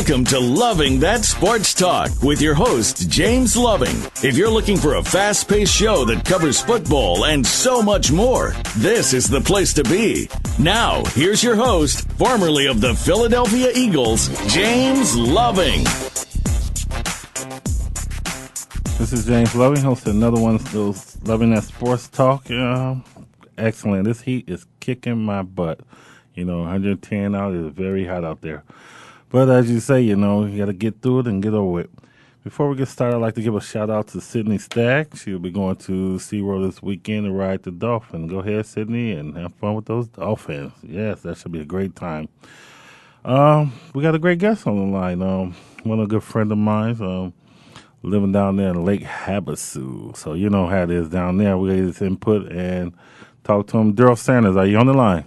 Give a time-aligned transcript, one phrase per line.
[0.00, 3.94] Welcome to Loving That Sports Talk with your host, James Loving.
[4.26, 8.54] If you're looking for a fast paced show that covers football and so much more,
[8.78, 10.26] this is the place to be.
[10.58, 15.84] Now, here's your host, formerly of the Philadelphia Eagles, James Loving.
[18.96, 22.50] This is James Loving, hosting another one of those Loving That Sports Talk.
[22.50, 22.94] Uh,
[23.58, 24.04] excellent.
[24.04, 25.80] This heat is kicking my butt.
[26.34, 28.64] You know, 110 out is very hot out there.
[29.30, 31.82] But as you say, you know, you got to get through it and get over
[31.82, 31.90] it.
[32.42, 35.14] Before we get started, I'd like to give a shout out to Sydney Stack.
[35.14, 38.26] She'll be going to SeaWorld this weekend to ride the dolphin.
[38.26, 40.72] Go ahead, Sydney, and have fun with those dolphins.
[40.82, 42.28] Yes, that should be a great time.
[43.24, 45.22] Um, we got a great guest on the line.
[45.22, 47.32] Um, one of a good friend of mine, um,
[48.02, 50.16] living down there in Lake Havasu.
[50.16, 51.56] So you know how it is down there.
[51.56, 52.94] We get his input and
[53.44, 53.94] talk to him.
[53.94, 55.24] Daryl Sanders, are you on the line?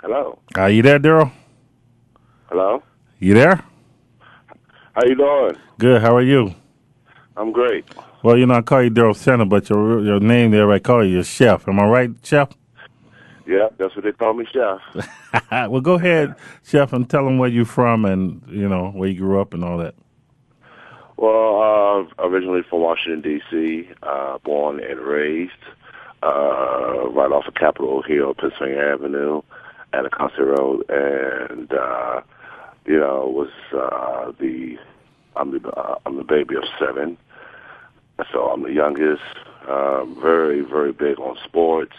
[0.00, 0.38] Hello.
[0.56, 1.30] Are you there, Daryl?
[2.50, 2.82] Hello.
[3.20, 3.62] You there?
[4.94, 5.52] How you doing?
[5.78, 6.02] Good.
[6.02, 6.52] How are you?
[7.36, 7.84] I'm great.
[8.24, 11.04] Well, you know, I call you Daryl Sanders, but your your name there, I call
[11.04, 11.68] you Chef.
[11.68, 12.50] Am I right, Chef?
[13.46, 14.80] Yeah, that's what they call me, Chef.
[15.70, 16.34] well, go ahead,
[16.64, 19.64] Chef, and tell them where you're from and you know where you grew up and
[19.64, 19.94] all that.
[21.16, 25.52] Well, uh, originally from Washington D.C., uh, born and raised
[26.24, 29.42] uh, right off of Capitol Hill, Pennsylvania Avenue,
[29.92, 32.22] at a road, and uh,
[32.86, 34.76] you know was uh, the
[35.36, 37.16] I'm the uh, I'm the baby of seven,
[38.32, 39.22] so I'm the youngest.
[39.68, 41.94] Uh, very very big on sports.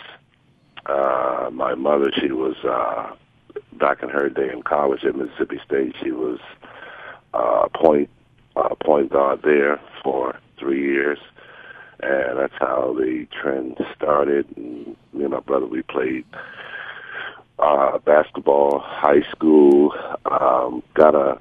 [0.85, 3.15] Uh, my mother, she was uh,
[3.73, 5.95] back in her day in college at Mississippi State.
[6.03, 6.39] She was
[7.33, 8.09] uh, point
[8.55, 11.19] uh, point guard there for three years,
[12.01, 14.45] and that's how the trend started.
[14.57, 16.25] And me and my brother, we played
[17.61, 19.93] uh, basketball, high school,
[20.25, 21.39] um, got a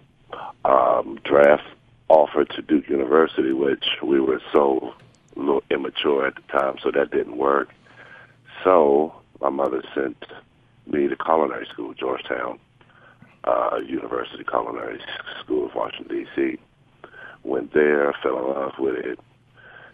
[0.64, 1.64] um, draft
[2.08, 4.94] offer to Duke University, which we were so
[5.36, 7.70] little immature at the time, so that didn't work.
[8.64, 10.22] So my mother sent
[10.86, 12.58] me to culinary school, Georgetown
[13.44, 15.00] uh, University Culinary
[15.42, 16.58] School of Washington D.C.
[17.42, 19.19] Went there, fell in love with it.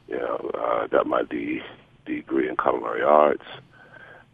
[0.08, 1.60] You know, uh, got my D
[2.04, 3.44] degree in culinary arts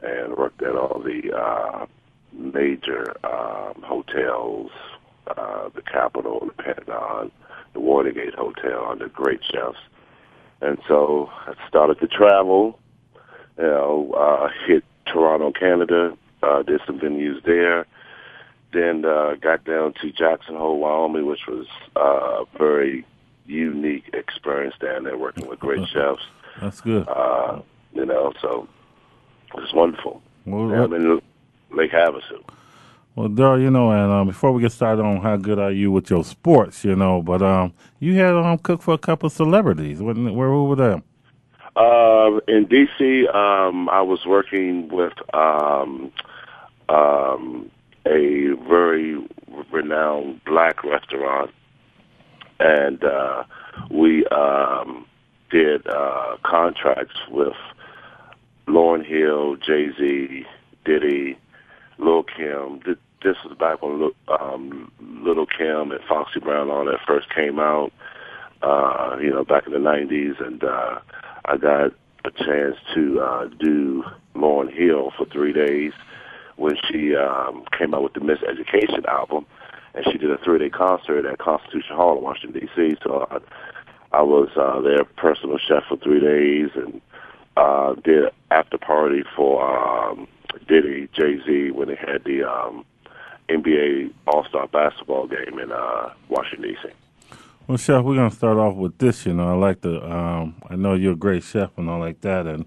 [0.02, 1.86] and worked at all the uh,
[2.32, 4.70] major um, hotels,
[5.26, 7.30] uh, the Capitol, the Pentagon,
[7.72, 9.78] the Watergate Hotel under great chefs.
[10.60, 12.78] And so I started to travel,
[13.58, 17.86] you know, uh, hit Toronto, Canada, uh, did some venues there.
[18.72, 23.04] Then uh, got down to Jackson Hole, Wyoming, which was uh, a very
[23.46, 26.22] unique experience down there working with great chefs.
[26.60, 27.06] That's good.
[27.06, 27.60] Uh,
[27.92, 28.68] you know, so
[29.58, 30.22] it's wonderful.
[30.46, 31.22] Well, Yeah, I'm in
[31.70, 32.42] Lake Havasu.
[33.14, 35.92] Well, Daryl, you know, and um, before we get started on how good are you
[35.92, 39.32] with your sports, you know, but um, you had um, cooked for a couple of
[39.32, 40.00] celebrities.
[40.00, 41.02] When, where were them?
[41.76, 46.10] Uh, in DC, um, I was working with um,
[46.88, 47.70] um,
[48.06, 49.26] a very
[49.70, 51.50] renowned black restaurant,
[52.60, 53.44] and uh,
[53.90, 55.06] we um,
[55.50, 57.56] did uh, contracts with
[58.66, 60.44] Lauryn Hill, Jay Z,
[60.84, 61.38] Diddy,
[61.98, 62.80] Lil Kim.
[62.84, 67.58] This was back when Lil- um, Little Kim and Foxy Brown all that first came
[67.58, 67.92] out.
[68.62, 71.00] Uh, you know, back in the '90s, and uh,
[71.44, 71.92] I got
[72.24, 74.04] a chance to uh, do
[74.36, 75.92] Lauryn Hill for three days
[76.56, 79.46] when she um, came out with the Miss Education album,
[79.94, 82.96] and she did a three-day concert at Constitution Hall in Washington D.C.
[83.02, 83.38] So I,
[84.16, 87.00] I was uh, their personal chef for three days, and
[87.56, 90.26] uh, did after party for um,
[90.68, 92.84] Diddy, Jay Z when they had the um,
[93.48, 96.90] NBA All Star basketball game in uh, Washington D.C.
[97.66, 99.26] Well, chef, we're gonna start off with this.
[99.26, 100.02] You know, I like the.
[100.04, 102.64] Um, I know you're a great chef and all like that, and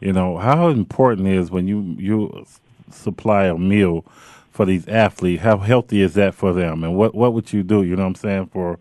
[0.00, 2.46] you know how important is when you you
[2.90, 4.04] supply a meal
[4.50, 5.42] for these athletes.
[5.42, 7.82] How healthy is that for them, and what what would you do?
[7.82, 8.78] You know what I'm saying for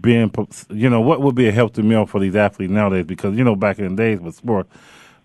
[0.00, 0.32] being,
[0.70, 3.04] you know, what would be a healthy meal for these athletes nowadays?
[3.06, 4.66] Because you know, back in the days with sport,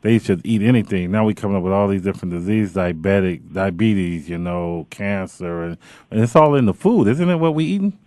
[0.02, 1.12] they should eat anything.
[1.12, 5.78] Now we coming up with all these different diseases, diabetic, diabetes, you know, cancer, and,
[6.12, 7.36] and it's all in the food, isn't it?
[7.36, 7.98] What we eating?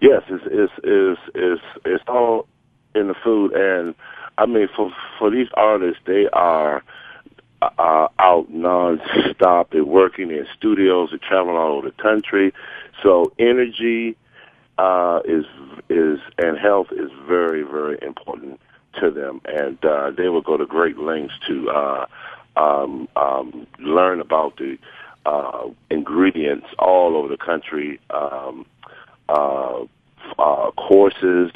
[0.00, 2.46] Yes, it's it's it's it's, it's all
[2.94, 3.94] in the food, and
[4.38, 6.82] I mean for for these artists, they are
[7.62, 9.70] uh, out nonstop.
[9.70, 11.10] They're working in studios.
[11.10, 12.52] They're traveling all over the country.
[13.02, 14.16] So energy
[14.80, 15.44] uh, is
[15.90, 18.58] is and health is very very important
[19.00, 22.06] to them, and uh, they will go to great lengths to uh,
[22.56, 24.78] um, um, learn about the
[25.26, 28.00] uh, ingredients all over the country.
[28.10, 28.66] Um,
[29.28, 29.84] uh,
[30.38, 31.52] uh, courses,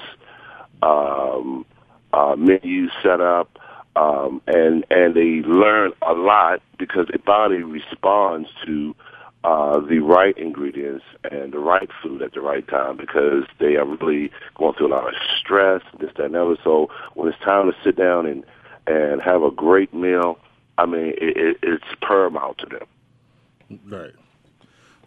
[0.82, 1.66] um,
[2.12, 3.58] uh, menus set up,
[3.96, 8.94] um, and and they learn a lot because the body responds to
[9.44, 13.84] uh, the right ingredients and the right food at the right time because they are
[13.84, 16.56] really going through a lot of stress, this, that, and other.
[16.64, 18.44] So when it's time to sit down and
[18.86, 20.38] and have a great meal,
[20.76, 23.80] I mean, it, it, it's paramount to them.
[23.86, 24.12] Right.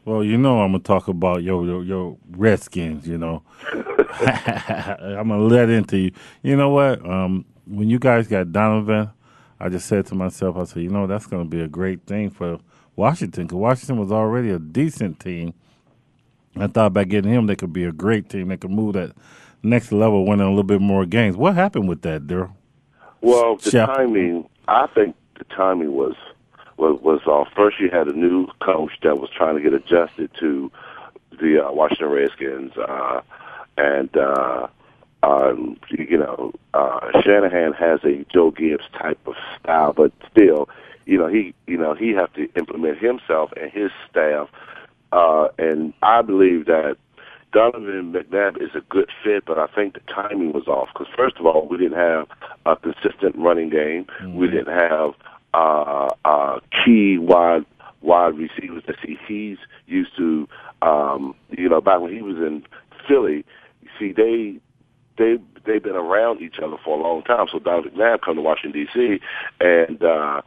[0.06, 3.08] Well, you know I'm gonna talk about your your, your Redskins.
[3.08, 3.44] You know,
[3.74, 6.12] I'm gonna let into you.
[6.44, 7.04] You know what?
[7.04, 9.10] Um, when you guys got Donovan,
[9.60, 12.30] I just said to myself, I said, you know, that's gonna be a great thing
[12.30, 12.60] for
[12.98, 15.54] Washington because Washington was already a decent team.
[16.58, 18.50] I thought by getting him, they could be a great team.
[18.50, 19.14] They could move that
[19.64, 21.38] next level, winning a little bit more games.
[21.38, 22.54] What happened with that, Daryl?
[23.22, 23.88] Well, the Chef.
[23.88, 24.50] timing.
[24.68, 26.16] I think the timing was
[26.78, 30.32] was, was uh, first you had a new coach that was trying to get adjusted
[30.40, 30.72] to
[31.40, 33.22] the uh, Washington Redskins, uh,
[33.78, 34.68] and uh,
[35.24, 40.70] um, you know uh, Shanahan has a Joe Gibbs type of style, but still,
[41.08, 44.50] you know he you know he have to implement himself and his staff,
[45.12, 46.98] uh, and I believe that
[47.54, 51.38] Donovan McNabb is a good fit, but I think the timing was off because first
[51.38, 52.28] of all, we didn't have
[52.66, 54.06] a consistent running game.
[54.22, 54.36] Mm-hmm.
[54.36, 55.14] We didn't have
[55.54, 57.66] uh, uh, key wide
[58.02, 59.58] wide receivers that see he's
[59.88, 60.48] used to.
[60.82, 62.64] Um, you know, back when he was in
[63.08, 63.46] Philly,
[63.98, 64.60] see they
[65.18, 67.48] they they've been around each other for a long time.
[67.52, 69.20] So Donovan McNabb come to Washington D.C.
[69.62, 70.42] and uh,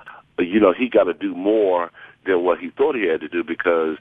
[0.46, 1.90] you know he got to do more
[2.26, 3.96] than what he thought he had to do because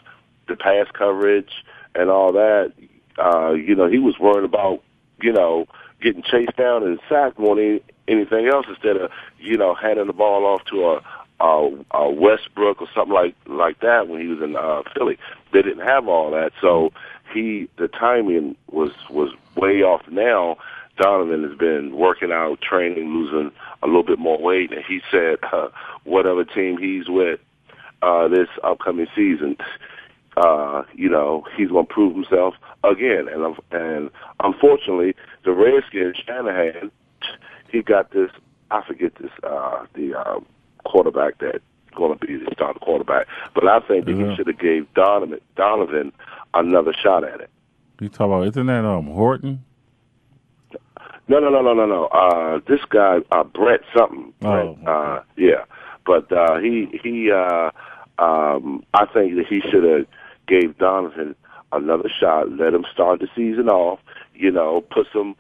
[0.48, 1.64] the pass coverage
[1.96, 2.74] and all that.
[3.18, 4.82] Uh, you know, he was worried about
[5.22, 5.66] you know
[6.02, 10.14] getting chased down and sacked more than anything else instead of you know handing the
[10.14, 14.42] ball off to a, a, a Westbrook or something like like that when he was
[14.42, 15.18] in uh, Philly.
[15.52, 16.92] They didn't have all that, so
[17.34, 20.08] he the timing was was way off.
[20.10, 20.58] Now
[21.00, 23.52] Donovan has been working out, training, losing
[23.82, 25.70] a little bit more weight, and he said uh,
[26.04, 27.40] whatever team he's with
[28.02, 29.58] uh, this upcoming season.
[30.38, 32.54] Uh, you know, he's going to prove himself
[32.84, 33.28] again.
[33.28, 34.10] And and
[34.40, 36.92] unfortunately, the Redskins, Shanahan,
[37.72, 38.32] he got this.
[38.72, 39.32] I forget this.
[39.44, 40.40] Uh, the uh,
[40.86, 41.62] quarterback that
[41.96, 44.30] going to be the starting quarterback, but I think that mm-hmm.
[44.30, 46.14] he should have gave Donovan Donovan
[46.54, 47.50] another shot at it.
[48.00, 49.66] You talk about isn't that um Horton?
[51.28, 52.06] No, no, no, no, no, no.
[52.06, 54.34] Uh, this guy, uh, Brett something.
[54.42, 55.66] Oh, Brett, uh, yeah.
[56.06, 57.32] But uh, he he.
[57.32, 57.72] Uh,
[58.18, 60.06] um, I think that he should have
[60.48, 61.36] gave Donovan
[61.72, 62.52] another shot.
[62.52, 64.00] Let him start the season off.
[64.34, 65.36] You know, put some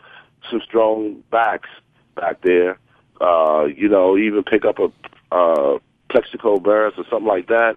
[0.50, 1.70] some strong backs
[2.16, 2.78] back there.
[3.20, 7.76] Uh, you know, even pick up a uh, Plaxico Burress or something like that,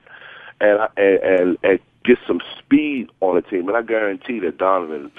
[0.60, 3.68] and and and, and get some speed on the team.
[3.68, 5.10] And I guarantee that Donovan,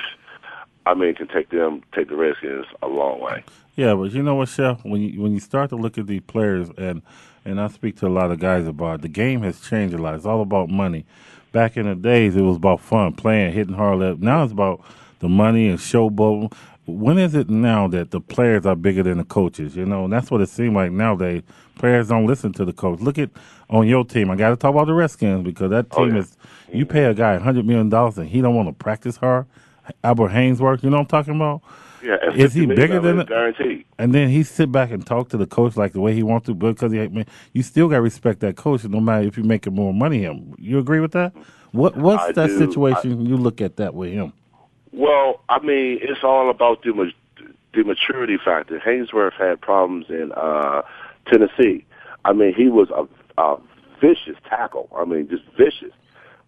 [0.86, 3.44] I mean, can take them take the Redskins a long way.
[3.75, 4.84] Yeah, but you know what, Chef?
[4.84, 7.02] When you when you start to look at these players, and
[7.46, 9.98] and I speak to a lot of guys about it, the game has changed a
[9.98, 10.16] lot.
[10.16, 11.06] It's all about money.
[11.52, 14.22] Back in the days, it was about fun, playing, hitting hard.
[14.22, 14.84] Now it's about
[15.20, 16.52] the money and showboating
[16.86, 19.75] when is it now that the players are bigger than the coaches?
[19.75, 21.44] You know, and that's what it seems like nowadays.
[21.75, 23.00] Players don't listen to the coach.
[23.00, 23.30] Look at
[23.70, 24.30] on your team.
[24.30, 26.22] I got to talk about the Redskins because that oh, team oh, yeah.
[26.22, 26.38] is.
[26.72, 29.46] You pay a guy hundred million dollars and he don't want to practice hard.
[30.04, 31.62] Albert Haynesworth, you know what I'm talking about?
[32.04, 33.30] Yeah, is he bigger than it?
[33.30, 33.86] Guaranteed.
[33.98, 36.48] And then he sit back and talk to the coach like the way he wants
[36.48, 39.46] to, because he, man, you still got to respect that coach, no matter if you're
[39.46, 40.24] making more money.
[40.24, 41.34] Him, you agree with that?
[41.72, 42.60] What What's I that do.
[42.60, 43.13] situation?
[43.13, 44.34] I, you look at that with him.
[44.92, 47.12] Well, I mean, it's all about the
[47.74, 48.80] the maturity factor.
[48.80, 50.82] Haynesworth had problems in uh,
[51.28, 51.86] Tennessee.
[52.25, 53.08] I mean, he was a,
[53.42, 53.58] a
[54.00, 54.90] vicious tackle.
[54.96, 55.94] I mean, just vicious.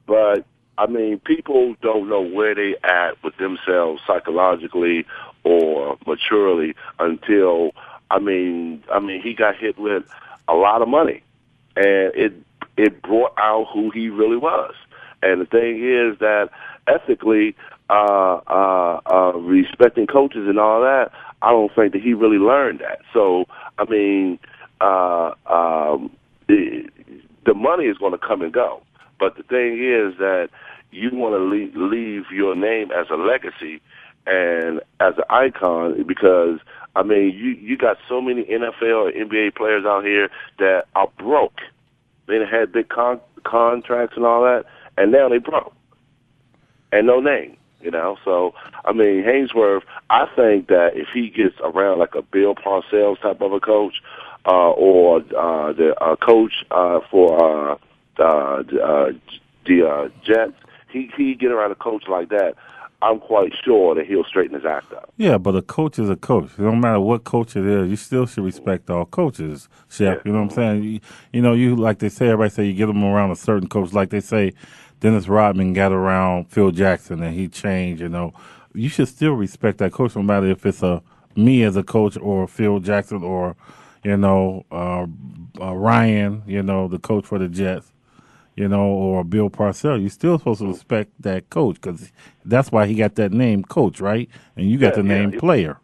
[0.06, 0.46] But
[0.77, 5.05] I mean, people don't know where they at with themselves psychologically
[5.44, 7.72] or maturely until
[8.12, 10.03] I mean, I mean, he got hit with
[10.48, 11.24] a lot of money,
[11.75, 12.34] and it
[12.77, 14.74] it brought out who he really was.
[15.22, 16.50] And the thing is that
[16.88, 17.55] ethically,
[17.89, 22.79] uh, uh, uh, respecting coaches and all that, I don't think that he really learned
[22.79, 23.00] that.
[23.13, 23.46] So,
[23.77, 24.39] I mean,
[24.82, 26.12] uh, um,
[26.48, 26.89] the,
[27.46, 28.82] the money is going to come and go.
[29.19, 30.50] But the thing is that
[30.91, 33.81] you want to leave, leave your name as a legacy
[34.27, 36.60] and as an icon because
[36.95, 40.29] I mean you you got so many NFL or NBA players out here
[40.60, 41.60] that are broke.
[42.27, 44.65] They had big con- contracts and all that,
[44.98, 45.74] and now they broke
[46.91, 47.57] and no name.
[47.81, 49.84] You know, so I mean Haynesworth.
[50.10, 54.01] I think that if he gets around like a Bill Parcells type of a coach,
[54.48, 57.77] uh, or uh, the uh, coach uh, for uh,
[58.19, 59.12] uh, uh,
[59.65, 60.53] the uh, Jets,
[60.89, 62.55] he he get around a coach like that.
[63.01, 65.13] I'm quite sure that he'll straighten his act up.
[65.17, 66.57] Yeah, but a coach is a coach.
[66.57, 70.17] No matter what coach it is, you still should respect all coaches, Chef.
[70.17, 70.22] Yeah.
[70.25, 70.84] You know what I'm saying?
[70.84, 71.00] You,
[71.34, 73.93] you, know, you like they say, everybody say you get them around a certain coach.
[73.93, 74.53] Like they say,
[75.01, 78.01] Dennis Rodman got around Phil Jackson and he changed.
[78.01, 78.34] You know,
[78.74, 81.03] you should still respect that coach, no matter if it's a
[81.36, 83.55] me as a coach or Phil Jackson or
[84.03, 85.05] you know uh,
[85.62, 87.91] uh, Ryan, you know the coach for the Jets
[88.56, 92.12] you know, or Bill Parcells, you're still supposed to respect that coach because
[92.46, 94.30] that's why he got that name coach, right?
[94.56, 95.40] And you got yeah, the name yeah.
[95.40, 95.78] player.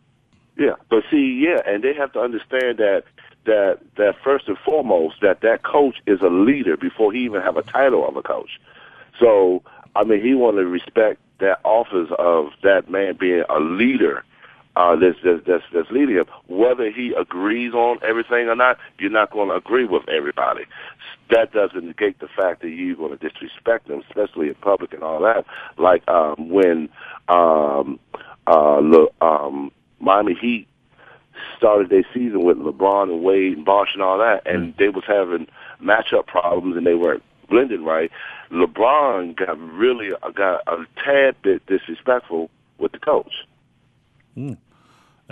[0.57, 3.03] Yeah, but see, yeah, and they have to understand that
[3.45, 7.57] that that first and foremost that that coach is a leader before he even have
[7.57, 8.59] a title of a coach.
[9.19, 9.63] So
[9.95, 14.23] I mean, he want to respect that office of that man being a leader
[14.75, 16.25] uh, that's, that's, that's, that's leading him.
[16.47, 20.63] Whether he agrees on everything or not, you're not going to agree with everybody.
[21.31, 25.03] That doesn't negate the fact that you're going to disrespect them, especially in public and
[25.03, 25.45] all that.
[25.77, 26.89] Like um, when
[27.27, 27.99] um,
[28.47, 30.67] uh, Le, um, Miami Heat
[31.57, 34.77] started their season with LeBron and Wade and Bosh and all that, and mm.
[34.77, 35.47] they was having
[35.81, 38.11] matchup problems and they weren't blending right.
[38.51, 43.33] LeBron got really uh, got a tad bit disrespectful with the coach.
[44.37, 44.57] Mm.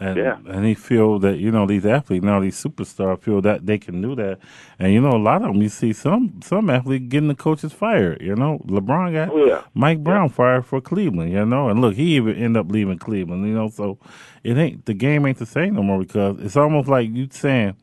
[0.02, 0.38] And yeah.
[0.48, 4.02] and he feel that you know these athletes now these superstars feel that they can
[4.02, 4.40] do that,
[4.80, 7.74] and you know a lot of them you see some some athletes getting the coaches
[7.74, 8.22] fired.
[8.22, 9.64] You know LeBron got oh, yeah.
[9.74, 10.34] Mike Brown yeah.
[10.34, 11.34] fired for Cleveland.
[11.34, 13.46] You know, and look he even end up leaving Cleveland.
[13.46, 13.98] You know, so
[14.42, 17.76] it ain't the game ain't the same no more because it's almost like you saying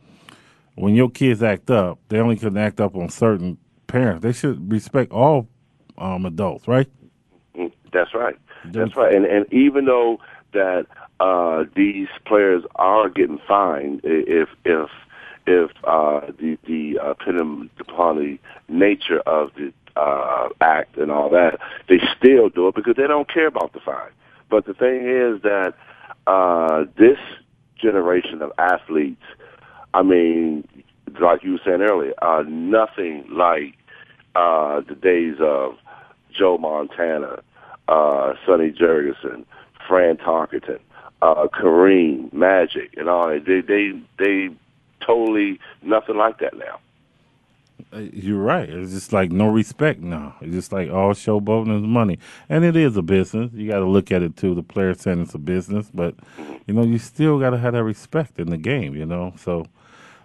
[0.76, 3.58] when your kids act up, they only can act up on certain
[3.88, 4.23] parents.
[4.23, 5.49] They should respect all
[5.99, 6.88] um, adults, right?
[7.54, 8.37] Mm, that's right.
[8.73, 9.14] That's right.
[9.14, 10.18] And and even though
[10.57, 10.87] that
[11.21, 14.91] uh, these players are getting fined if if
[15.47, 21.31] if uh, the the uh, depending upon the nature of the uh, act and all
[21.31, 21.59] that,
[21.89, 24.11] they still do it because they don't care about the fine.
[24.51, 25.75] But the thing is that
[26.27, 27.19] uh, this
[27.81, 29.23] generation of athletes,
[29.95, 30.67] I mean,
[31.21, 33.75] like you were saying earlier, are nothing like
[34.35, 35.77] uh, the days of
[36.37, 37.43] Joe Montana,
[37.89, 39.45] uh, Sonny Jurgensen,
[39.87, 40.81] Fran Tarkenton
[41.23, 43.45] uh, Kareem, Magic, and all that.
[43.47, 44.55] They they they
[45.05, 46.81] totally nothing like that now.
[47.93, 48.69] Uh, you're right.
[48.69, 50.35] It's just like no respect now.
[50.40, 53.50] It's just like all showboating is money, and it is a business.
[53.52, 54.55] You got to look at it too.
[54.55, 56.14] The player saying it's a business, but
[56.66, 58.95] you know you still got to have that respect in the game.
[58.95, 59.66] You know, so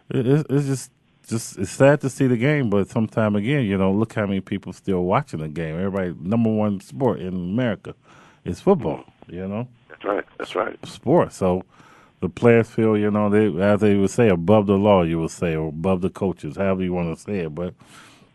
[0.10, 0.92] it, it's just
[1.28, 4.42] just it's sad to see the game, but sometime again, you know, look how many
[4.42, 5.76] people still watching the game.
[5.76, 7.96] Everybody, number one sport in America
[8.44, 9.06] is football.
[9.32, 9.68] You know.
[9.90, 10.26] That's right.
[10.38, 10.86] That's right.
[10.86, 11.34] Sport.
[11.34, 11.64] So
[12.20, 15.32] the players feel, you know, they as they would say, above the law, you would
[15.32, 17.56] say, or above the coaches, however you want to say it.
[17.56, 17.74] But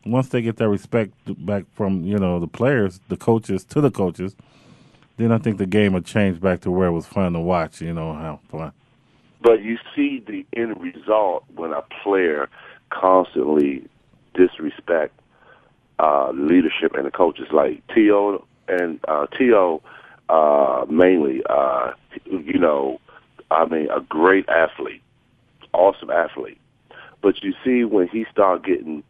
[0.04, 1.12] once they get that respect
[1.44, 4.34] back from, you know, the players, the coaches to the coaches,
[5.16, 7.80] then I think the game will change back to where it was fun to watch,
[7.80, 8.72] you know, how fun.
[9.40, 12.48] But you see the end result when a player
[12.90, 13.86] constantly
[14.34, 15.18] disrespect
[15.98, 18.44] uh, leadership and the coaches like T.O.
[18.68, 19.82] and uh, T.O
[20.28, 21.42] uh, mainly.
[21.48, 21.92] Uh,
[22.24, 23.00] you know,
[23.50, 25.02] I mean, a great athlete,
[25.72, 26.58] awesome athlete.
[27.22, 29.02] But you see, when he start getting,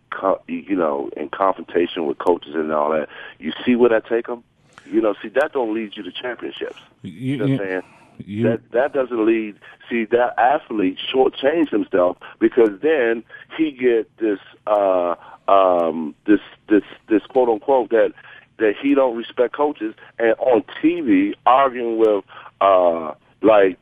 [0.47, 3.09] you know, in confrontation with coaches and all that,
[3.39, 4.43] you see where that take him.
[4.87, 6.79] You know, see that don't lead you to championships.
[7.03, 7.83] You, you know what I'm saying?
[8.19, 9.57] You, that that doesn't lead.
[9.91, 13.23] See that athlete shortchange himself because then
[13.57, 15.17] he get this uh
[15.49, 18.13] um this this this quote unquote that
[18.59, 22.25] that he don't respect coaches and on TV arguing with
[22.61, 23.79] uh like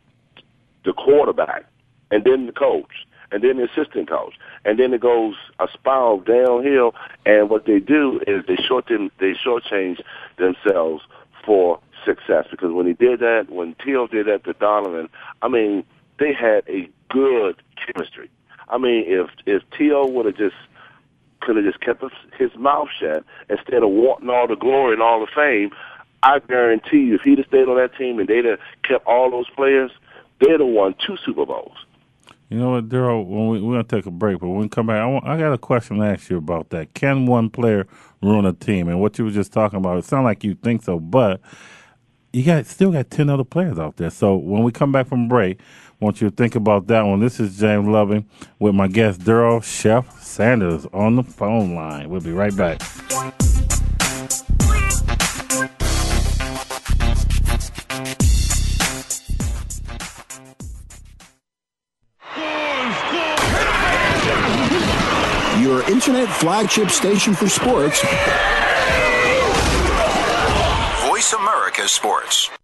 [0.85, 1.64] the quarterback
[2.11, 6.21] and then the coach and then the assistant coach, and then it goes a spiral
[6.21, 6.95] downhill.
[7.26, 10.00] And what they do is they short them, they shortchange
[10.37, 11.02] themselves
[11.45, 14.07] for success because when he did that, when T.O.
[14.07, 15.09] did that to Donovan,
[15.43, 15.85] I mean,
[16.21, 18.31] they had a good chemistry.
[18.69, 20.07] I mean, if if T.O.
[20.07, 20.54] would have just
[21.45, 22.03] could have just kept
[22.39, 25.71] his, mouth shut instead of wanting all the glory and all the fame,
[26.23, 29.31] I guarantee you, if he'd have stayed on that team and they'd have kept all
[29.31, 29.91] those players,
[30.41, 31.77] they'd have won two Super Bowls.
[32.49, 33.27] You know what, Daryl?
[33.27, 35.53] We, we're gonna take a break, but when we come back, I, want, I got
[35.53, 36.95] a question to ask you about that.
[36.95, 37.87] Can one player
[38.23, 38.89] ruin a team?
[38.89, 41.41] And what you were just talking about, it sounds like you think so, but
[42.35, 44.11] you got still got ten other players out there.
[44.11, 47.21] So when we come back from break, I want you to think about that one.
[47.21, 52.11] This is James Loving with my guest Daryl Chef Sanders on the phone line.
[52.11, 52.81] We'll be right back.
[65.62, 68.05] Your internet flagship station for sports.
[71.75, 72.63] America Sports.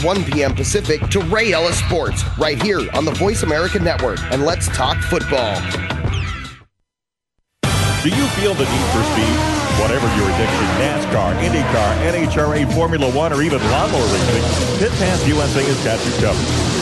[0.00, 0.54] 1 p.m.
[0.54, 4.18] Pacific to Ray Ellis Sports right here on the Voice America Network.
[4.32, 5.60] And let's talk football.
[8.02, 9.36] Do you feel the need for speed?
[9.80, 15.62] Whatever your addiction, NASCAR, IndyCar, NHRA, Formula One, or even lawnmower racing, Pit Pass USA
[15.62, 16.81] has got you covered.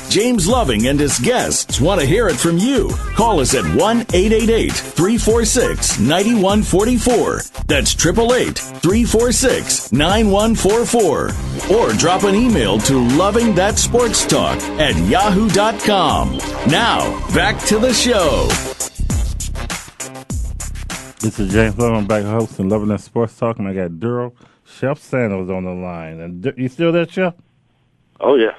[0.11, 2.89] James Loving and his guests want to hear it from you.
[3.15, 7.41] Call us at 1 888 346 9144.
[7.65, 11.77] That's 888 346 9144.
[11.77, 16.37] Or drop an email to Loving That Sports Talk at yahoo.com.
[16.69, 18.49] Now, back to the show.
[21.21, 24.33] This is James Loving, back hosting Loving That Sports Talk, and I got Daryl
[24.65, 26.19] Chef Sanders on the line.
[26.19, 27.33] And you still there, Chef?
[28.19, 28.55] Oh yeah.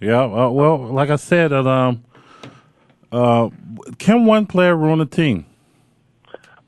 [0.00, 0.24] Yeah.
[0.24, 2.04] Uh, well, like I said, uh, um,
[3.12, 3.48] uh,
[3.98, 5.46] can one player ruin a team?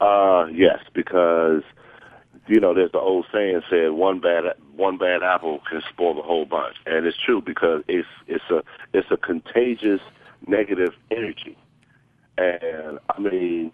[0.01, 1.63] Uh, yes, because
[2.47, 6.23] you know there's the old saying said one bad one bad apple can spoil the
[6.23, 8.63] whole bunch, and it's true because it's it's a
[8.95, 10.01] it's a contagious
[10.47, 11.59] negative energy,
[12.39, 13.71] and I mean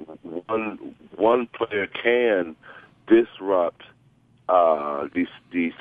[0.47, 2.57] one one player can
[3.07, 3.83] disrupt
[4.49, 5.73] uh, the the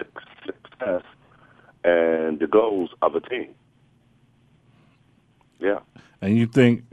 [0.46, 1.04] success
[1.86, 3.56] and the goals of a team.
[5.64, 5.80] Yeah.
[6.22, 6.84] And you think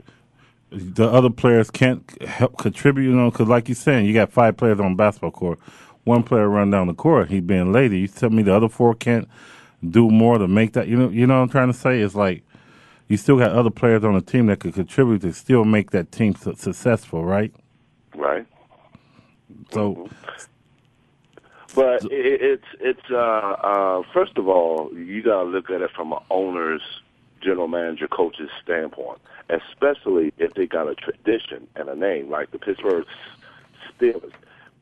[0.71, 3.09] the other players can't help contribute?
[3.09, 5.59] You know, because like you're saying, you got five players on basketball court.
[6.05, 7.91] One player run down the court, he being late.
[7.91, 9.27] You tell me the other four can't
[9.87, 10.87] do more to make that.
[10.87, 11.99] You know, you know what I'm trying to say?
[11.99, 12.43] It's like
[13.07, 16.11] you still got other players on the team that could contribute to still make that
[16.11, 17.53] team su- successful, right?
[18.15, 18.47] Right.
[19.71, 20.09] So,
[21.75, 25.91] But it, it's it's uh, uh, first of all, you got to look at it
[25.95, 26.81] from an owner's,
[27.41, 32.59] general manager, coach's standpoint, especially if they got a tradition and a name like the
[32.59, 33.05] Pittsburgh
[33.99, 34.33] Steelers.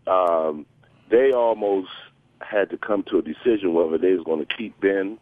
[0.08, 0.66] Um,
[1.10, 1.90] they almost
[2.42, 5.18] had to come to a decision whether they was going to keep Ben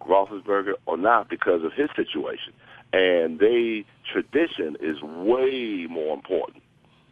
[0.00, 2.52] Roethlisberger or not because of his situation.
[2.92, 6.62] And they tradition is way more important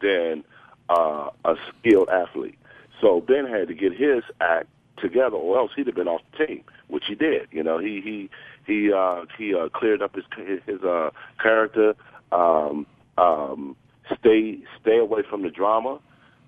[0.01, 0.43] than
[0.89, 2.57] uh, a skilled athlete.
[3.01, 6.45] So Ben had to get his act together, or else he'd have been off the
[6.45, 7.47] team, which he did.
[7.51, 8.29] You know, he he
[8.65, 10.25] he uh, he uh, cleared up his
[10.65, 11.95] his uh, character,
[12.31, 12.85] um,
[13.17, 13.75] um,
[14.19, 15.99] stay stay away from the drama,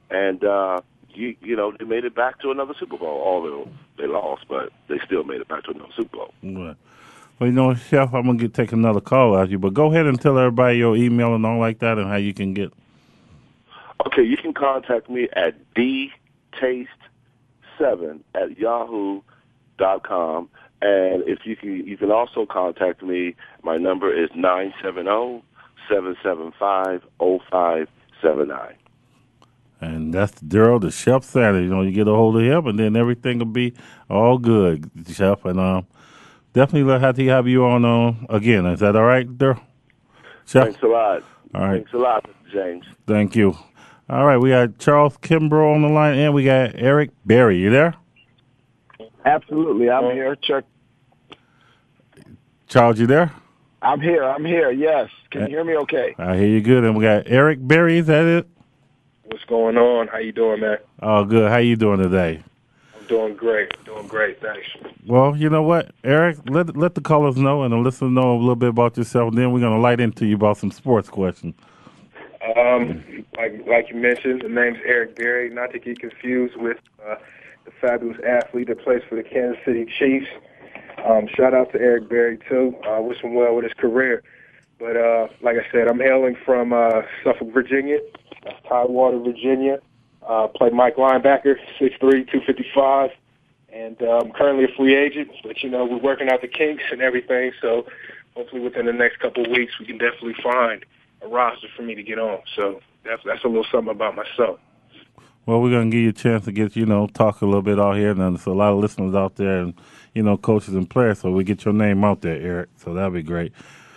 [0.09, 3.21] and uh, you you know they made it back to another Super Bowl.
[3.25, 6.33] Although they lost, but they still made it back to another Super Bowl.
[6.43, 6.75] Right.
[7.39, 10.07] Well, you know, Chef, I'm gonna get take another call out you, but go ahead
[10.07, 12.73] and tell everybody your email and all like that, and how you can get.
[14.05, 16.87] Okay, you can contact me at dtaste
[17.77, 19.21] seven at yahoo
[19.77, 20.49] dot com,
[20.81, 23.35] and if you can, you can also contact me.
[23.63, 25.43] My number is nine seven zero
[25.89, 27.87] seven seven five zero five
[28.21, 28.75] seven nine.
[29.79, 31.61] And that's Daryl, the chef Santa.
[31.61, 33.73] You know, you get a hold of him, and then everything will be
[34.09, 35.45] all good, chef.
[35.45, 35.85] And um,
[36.53, 38.65] definitely have to have you on uh, again.
[38.65, 39.61] Is that all right, Daryl?
[40.45, 40.63] Chef?
[40.63, 41.23] Thanks a lot.
[41.53, 41.75] All right.
[41.75, 42.85] Thanks a lot, James.
[43.05, 43.55] Thank you.
[44.09, 47.57] All right, we got Charles Kimbrough on the line, and we got Eric Berry.
[47.57, 47.93] You there?
[49.27, 50.63] Absolutely, I'm here, Chuck.
[52.67, 53.33] Charles, you there?
[53.81, 54.23] I'm here.
[54.23, 54.71] I'm here.
[54.71, 55.09] Yes.
[55.31, 55.75] Can you hear me?
[55.75, 56.15] Okay.
[56.17, 56.85] I hear you good.
[56.85, 57.97] And we got Eric Berry.
[57.97, 58.47] Is that it?
[59.25, 60.07] What's going on?
[60.07, 60.77] How you doing, man?
[61.01, 61.51] Oh, good.
[61.51, 62.41] How you doing today?
[62.97, 63.71] I'm doing great.
[63.83, 64.39] Doing great.
[64.41, 64.65] Thanks.
[65.05, 68.39] Well, you know what, Eric, let let the callers know and the listeners know a
[68.39, 69.29] little bit about yourself.
[69.29, 71.53] And then we're gonna light into you about some sports questions.
[72.57, 75.49] Um, like like you mentioned, the name's Eric Berry.
[75.49, 77.15] Not to get confused with uh,
[77.67, 80.27] the fabulous athlete that plays for the Kansas City Chiefs.
[81.05, 82.73] Um, shout out to Eric Berry too.
[82.87, 84.23] Uh, wish him well with his career.
[84.79, 87.99] But uh, like I said, I'm hailing from uh, Suffolk, Virginia.
[88.43, 89.79] That's Tidewater, Virginia.
[90.27, 93.11] Uh, play Mike linebacker, 6'3", 255,
[93.71, 95.29] and um, currently a free agent.
[95.43, 97.51] But you know, we're working out the kinks and everything.
[97.61, 97.85] So
[98.35, 100.85] hopefully, within the next couple of weeks, we can definitely find
[101.21, 102.39] a roster for me to get on.
[102.55, 104.59] So that's that's a little something about myself.
[105.47, 107.79] Well, we're gonna give you a chance to get you know talk a little bit
[107.79, 109.73] out here, and there's a lot of listeners out there, and
[110.13, 111.19] you know coaches and players.
[111.19, 112.69] So we get your name out there, Eric.
[112.75, 113.53] So that'd be great.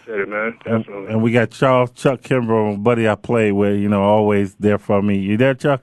[0.06, 0.56] Said it, man.
[0.64, 1.12] And, Definitely.
[1.12, 3.80] and we got Charles Chuck Kimbrough, buddy I played with.
[3.80, 5.18] You know, always there for me.
[5.18, 5.82] You there, Chuck?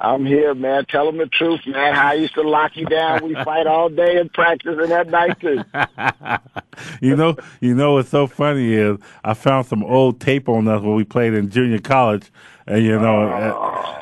[0.00, 0.86] I'm here, man.
[0.86, 1.94] Tell them the truth, man.
[1.94, 3.22] How I used to lock you down.
[3.22, 5.62] We fight all day in practice and at night too.
[7.06, 10.80] you know, you know what's so funny is I found some old tape on us
[10.80, 12.32] when we played in junior college,
[12.66, 13.30] and you know.
[13.54, 13.98] Oh,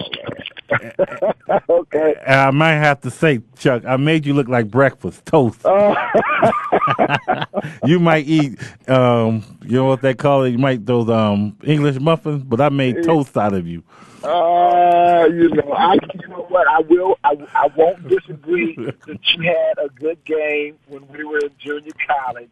[1.68, 2.14] okay.
[2.26, 5.60] I might have to say, Chuck, I made you look like breakfast toast.
[5.64, 5.94] Oh.
[7.84, 10.50] you might eat, um, you know what they call it?
[10.50, 13.82] You might those um English muffins, but I made toast out of you.
[14.22, 16.68] Uh, you know, I you know what?
[16.68, 17.18] I will.
[17.24, 21.92] I, I won't disagree that you had a good game when we were in junior
[22.06, 22.50] college.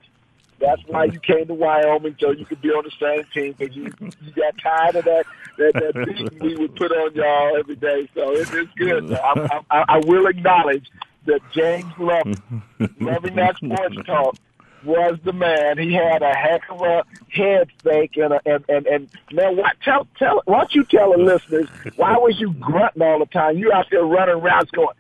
[0.61, 3.77] That's why you came to Wyoming so you could be on the same team because
[3.77, 5.25] you you got tired of that
[5.59, 8.09] that that we would put on y'all every day.
[8.15, 9.13] So it, it's good.
[9.13, 10.91] I, I, I will acknowledge
[11.27, 12.63] that James Loving,
[13.01, 14.37] loving that sports talk,
[14.85, 15.79] was the man.
[15.79, 19.77] He had a heck of a head fake and a, and and and man, what
[19.85, 23.59] tell tell why don't you tell the listeners why was you grunting all the time?
[23.59, 24.97] You out there running around going.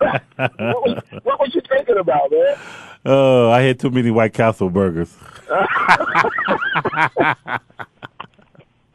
[0.00, 0.22] What,
[0.58, 2.56] was, what was you thinking about, man?
[3.04, 5.14] Oh, I had too many White Castle burgers.
[5.48, 5.76] well,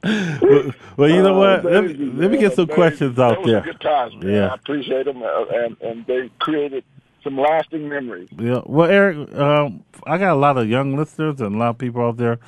[0.98, 1.66] well, you know what?
[1.66, 3.62] Let me, let me get some questions out there.
[3.62, 4.34] good times, man.
[4.34, 4.48] Yeah.
[4.48, 6.84] I appreciate them, uh, and and they created
[7.24, 8.30] some lasting memories.
[8.38, 8.62] Yeah.
[8.66, 12.02] Well, Eric, um, I got a lot of young listeners and a lot of people
[12.02, 12.40] out there.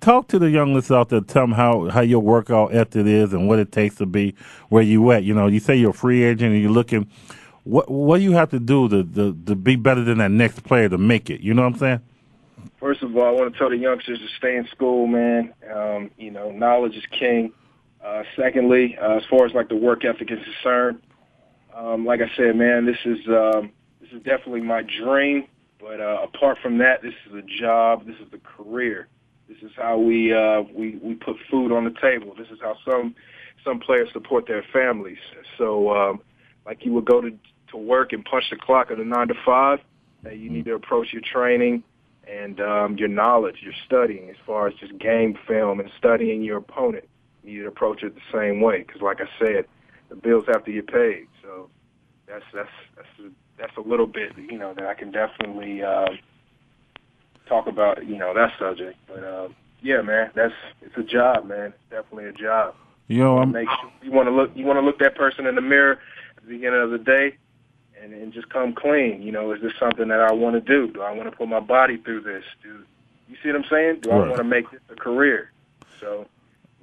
[0.00, 1.20] Talk to the young listeners out there.
[1.20, 4.34] Tell them how, how your workout ethic is and what it takes to be
[4.68, 5.24] where you at.
[5.24, 7.10] You know, you say you're a free agent and you're looking.
[7.64, 10.62] What what do you have to do to, to to be better than that next
[10.64, 11.40] player to make it?
[11.40, 12.00] You know what I'm saying?
[12.80, 15.52] First of all, I want to tell the youngsters to stay in school, man.
[15.74, 17.52] Um, you know, knowledge is king.
[18.04, 21.02] Uh, secondly, uh, as far as like the work ethic is concerned,
[21.74, 25.48] um, like I said, man, this is um, this is definitely my dream.
[25.80, 28.06] But uh, apart from that, this is a job.
[28.06, 29.08] This is a career.
[29.48, 32.34] This is how we uh, we we put food on the table.
[32.36, 33.14] This is how some
[33.64, 35.18] some players support their families.
[35.56, 36.20] So, um,
[36.66, 37.30] like you would go to
[37.70, 39.80] to work and punch the clock at a nine to five.
[40.24, 41.82] Uh, you need to approach your training
[42.26, 46.58] and um, your knowledge, your studying, as far as just game film and studying your
[46.58, 47.08] opponent.
[47.42, 49.64] You need to approach it the same way because, like I said,
[50.10, 51.26] the bills have to get paid.
[51.42, 51.70] So
[52.26, 56.18] that's that's that's a, that's a little bit, you know, that I can definitely um,
[57.48, 58.98] talk about, you know, that subject.
[59.06, 61.66] But um, yeah, man, that's it's a job, man.
[61.66, 62.74] It's definitely a job.
[63.08, 65.46] You know, I'm, Make sure you want to look you want to look that person
[65.46, 65.98] in the mirror
[66.36, 67.36] at the beginning of the day
[68.02, 69.22] and, and just come clean.
[69.22, 70.92] You know, is this something that I want to do?
[70.92, 72.44] Do I want to put my body through this?
[72.62, 72.84] Do
[73.28, 74.00] you see what I'm saying?
[74.02, 75.50] Do I want to make this a career?
[76.00, 76.26] So,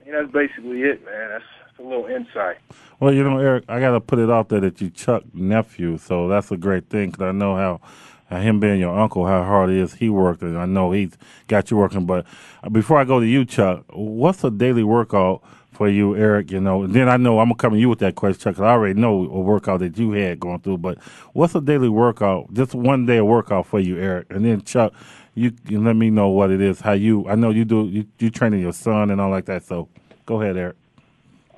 [0.02, 1.30] I mean, that's basically it, man.
[1.30, 2.58] That's, that's a little insight.
[3.00, 5.98] Well, you know, Eric, I got to put it out there that you Chuck nephew,
[5.98, 7.82] so that's a great thing because I know how,
[8.30, 11.72] him being your uncle, how hard it is he worked, and I know he's got
[11.72, 12.06] you working.
[12.06, 12.26] But
[12.64, 16.52] uh, before I go to you, Chuck, what's a daily workout for you, Eric?
[16.52, 18.56] You know, and then I know I'm gonna come to you with that question, Chuck.
[18.56, 20.80] 'cause I already know a workout that you had going through.
[20.80, 20.98] But
[21.34, 22.54] what's a daily workout?
[22.54, 24.94] Just one day of workout for you, Eric, and then Chuck.
[25.38, 26.80] You can let me know what it is.
[26.80, 27.28] How you?
[27.28, 27.88] I know you do.
[27.88, 29.64] You, you training your son and all like that.
[29.64, 29.90] So
[30.26, 30.78] go ahead, Eric.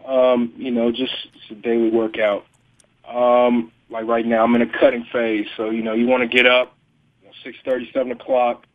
[0.06, 2.46] Um, you know, just it's a daily workout.
[3.08, 6.28] Um, like right now, I'm in a cutting phase, so you know, you want to
[6.28, 6.76] get up,
[7.21, 8.65] you know, six thirty, seven o'clock,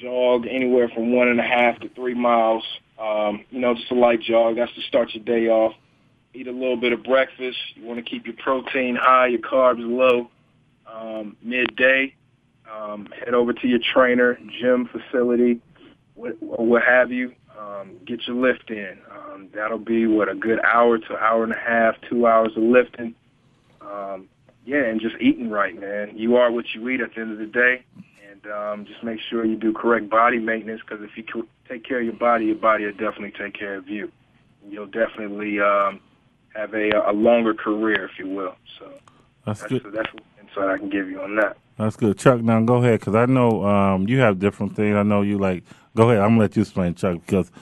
[0.00, 2.64] jog anywhere from one and a half to three miles.
[2.98, 4.56] Um, you know, just a light jog.
[4.56, 5.74] That's to start your day off.
[6.34, 7.58] Eat a little bit of breakfast.
[7.74, 10.30] You want to keep your protein high, your carbs low.
[10.86, 12.14] Um, midday,
[12.72, 15.60] um, head over to your trainer, gym facility,
[16.14, 17.34] what, what have you.
[17.58, 18.98] Um, get your lift in.
[19.10, 22.62] Um, that'll be what a good hour to hour and a half, two hours of
[22.62, 23.14] lifting.
[23.80, 24.28] Um,
[24.66, 26.10] yeah, and just eating right, man.
[26.16, 27.84] You are what you eat at the end of the day,
[28.28, 30.80] and um, just make sure you do correct body maintenance.
[30.86, 31.24] Because if you
[31.68, 34.10] take care of your body, your body will definitely take care of you.
[34.68, 36.00] You'll definitely um,
[36.54, 38.56] have a, a longer career, if you will.
[38.78, 38.92] So
[39.44, 39.92] That's that's good.
[39.92, 41.56] that's what insight I can give you on that.
[41.78, 42.40] That's good, Chuck.
[42.40, 44.96] Now go ahead, because I know um, you have different things.
[44.96, 45.62] I know you like.
[45.94, 46.22] Go ahead.
[46.22, 47.52] I'm gonna let you explain, Chuck, because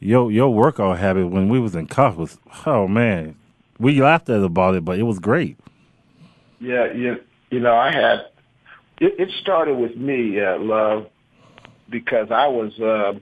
[0.00, 3.36] your your workout habit when we was in college was oh man,
[3.78, 5.56] we laughed at about it, but it was great.
[6.60, 7.16] Yeah, you,
[7.50, 8.26] you know, I had,
[9.00, 11.06] it, it started with me, uh, love,
[11.88, 13.18] because I was uh,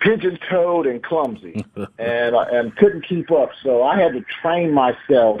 [0.00, 1.64] pigeon-toed and clumsy
[1.98, 3.50] and, and couldn't keep up.
[3.62, 5.40] So I had to train myself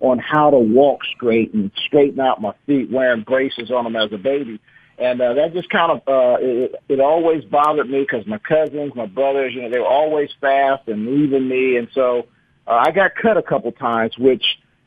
[0.00, 4.12] on how to walk straight and straighten out my feet, wearing braces on them as
[4.12, 4.60] a baby.
[4.98, 8.92] And uh, that just kind of, uh, it, it always bothered me because my cousins,
[8.94, 11.76] my brothers, you know, they were always fast and leaving me.
[11.76, 12.26] And so
[12.66, 14.44] uh, I got cut a couple times, which,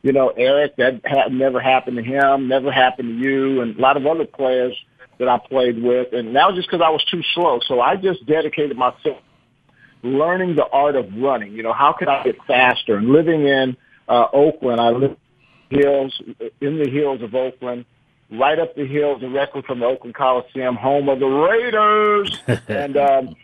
[0.08, 3.80] you know, Eric, that had never happened to him, never happened to you, and a
[3.80, 4.74] lot of other players
[5.18, 6.14] that I played with.
[6.14, 7.60] And that was just because I was too slow.
[7.68, 9.18] So I just dedicated myself
[10.02, 11.52] learning the art of running.
[11.52, 12.96] You know, how could I get faster?
[12.96, 13.76] And living in
[14.08, 15.18] uh, Oakland, I lived
[15.68, 16.22] in hills,
[16.62, 17.84] in the hills of Oakland,
[18.30, 22.40] right up the hill directly from the Oakland Coliseum, home of the Raiders.
[22.68, 23.36] and um,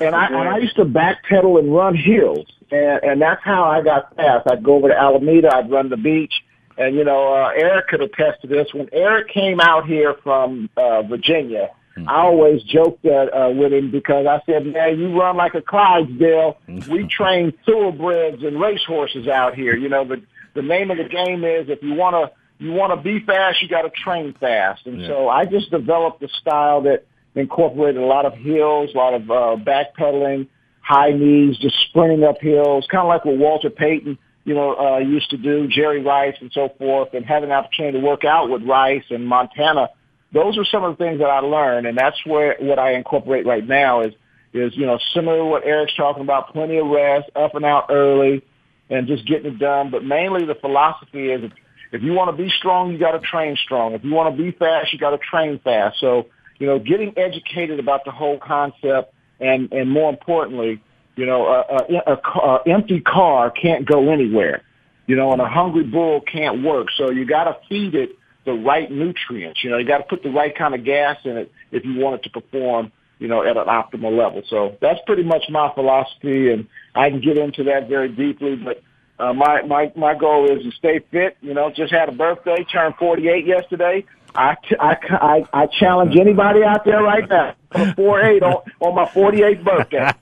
[0.00, 3.82] and I and I used to backpedal and run hills, and and that's how I
[3.82, 4.46] got fast.
[4.50, 6.32] I'd go over to Alameda, I'd run the beach,
[6.78, 8.68] and you know uh, Eric could attest to this.
[8.72, 11.70] When Eric came out here from uh, Virginia,
[12.06, 15.62] I always joked uh, uh, with him because I said, "Man, you run like a
[15.62, 16.56] Clydesdale.
[16.88, 19.76] We train thoroughbreds and racehorses out here.
[19.76, 20.22] You know, the
[20.54, 23.62] the name of the game is if you want to." You want to be fast,
[23.62, 24.84] you got to train fast.
[24.84, 25.08] And Yeah.
[25.08, 29.30] so I just developed a style that incorporated a lot of hills, a lot of
[29.30, 30.48] uh, backpedaling,
[30.80, 34.98] high knees, just sprinting up hills, kind of like what Walter Payton, you know, uh,
[34.98, 38.50] used to do, Jerry Rice and so forth, and having an opportunity to work out
[38.50, 39.90] with Rice and Montana.
[40.32, 43.46] Those are some of the things that I learned, and that's where what I incorporate
[43.46, 44.14] right now is
[44.52, 47.86] is you know similar to what Eric's talking about, plenty of rest, up and out
[47.90, 48.42] early,
[48.88, 49.90] and just getting it done.
[49.90, 51.52] But mainly the philosophy is if,
[51.92, 53.94] if you want to be strong, you got to train strong.
[53.94, 55.98] If you want to be fast, you got to train fast.
[56.00, 56.26] So,
[56.60, 60.80] you know, getting educated about the whole concept and, and more importantly,
[61.16, 64.62] you know, a, a, a, a empty car can't go anywhere,
[65.06, 66.88] you know, and a hungry bull can't work.
[66.96, 68.10] So you got to feed it
[68.44, 69.64] the right nutrients.
[69.64, 71.98] You know, you got to put the right kind of gas in it if you
[71.98, 74.42] want it to perform, you know, at an optimal level.
[74.48, 78.56] So that's pretty much my philosophy, and I can get into that very deeply.
[78.56, 78.82] But
[79.18, 81.36] uh, my my my goal is to stay fit.
[81.40, 84.04] You know, just had a birthday, turned 48 yesterday.
[84.34, 87.54] I, I, I, I challenge anybody out there right now.
[87.72, 90.12] I'm 48 on, on my 48th birthday.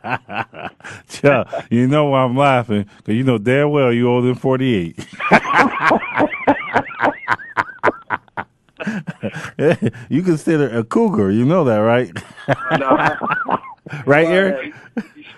[1.08, 4.98] Chuck, you know why I'm laughing because you know damn well you older than 48.
[10.08, 12.10] you consider a cougar, you know that, right?
[14.06, 14.74] right, Eric?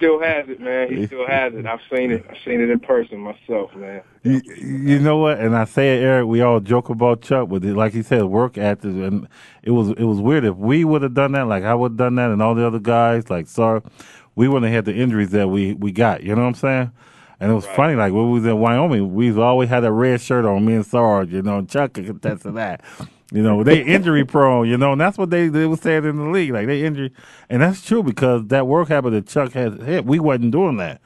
[0.01, 0.89] He still has it, man.
[0.89, 1.67] He still has it.
[1.67, 2.25] I've seen it.
[2.29, 4.03] I've seen it in person myself, man.
[4.23, 5.39] You, you know what?
[5.39, 6.27] And I say it, Eric.
[6.27, 9.29] We all joke about Chuck, but like he said, work ethic, and
[9.63, 10.45] it was it was weird.
[10.45, 12.67] If we would have done that, like I would have done that, and all the
[12.67, 13.83] other guys, like sorry,
[14.35, 16.23] we wouldn't have had the injuries that we we got.
[16.23, 16.93] You know what I'm saying?
[17.39, 20.21] And it was funny, like when we was in Wyoming, we always had a red
[20.21, 20.65] shirt on.
[20.65, 22.83] Me and Sarge, you know, Chuck could contest to that.
[23.33, 26.17] You know, they injury prone, you know, and that's what they they was saying in
[26.17, 27.13] the league, like they injury,
[27.49, 31.01] and that's true because that work habit that Chuck had hit, we wasn't doing that.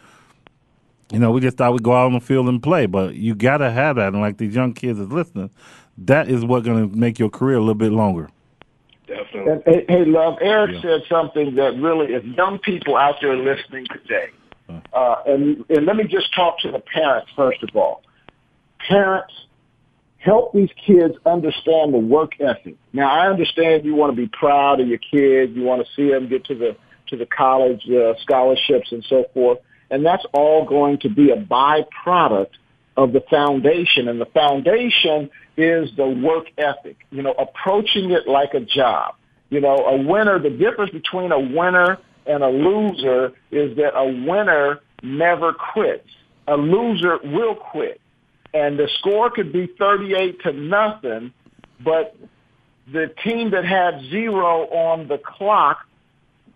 [1.13, 3.35] You know, we just thought we'd go out on the field and play, but you
[3.35, 4.09] got to have that.
[4.09, 5.51] And like these young kids is listening,
[5.99, 8.31] that is what's going to make your career a little bit longer.
[9.07, 9.53] Definitely.
[9.53, 10.39] And, hey, hey, love.
[10.41, 10.81] Eric yeah.
[10.81, 14.31] said something that really, if young people out there listening today,
[14.95, 18.03] uh, and and let me just talk to the parents first of all.
[18.89, 19.33] Parents,
[20.25, 22.77] help these kids understand the work ethic.
[22.93, 25.55] Now, I understand you want to be proud of your kids.
[25.55, 26.77] You want to see them get to the
[27.09, 29.59] to the college uh, scholarships and so forth,
[29.91, 32.53] and that's all going to be a byproduct
[32.97, 34.09] of the foundation.
[34.09, 36.97] And the foundation is the work ethic.
[37.11, 39.17] You know, approaching it like a job.
[39.51, 40.39] You know, a winner.
[40.39, 46.09] The difference between a winner and a loser is that a winner never quits.
[46.49, 48.01] A loser will quit
[48.55, 51.33] and the score could be 38 to nothing,
[51.81, 52.17] but
[52.91, 55.85] the team that had zero on the clock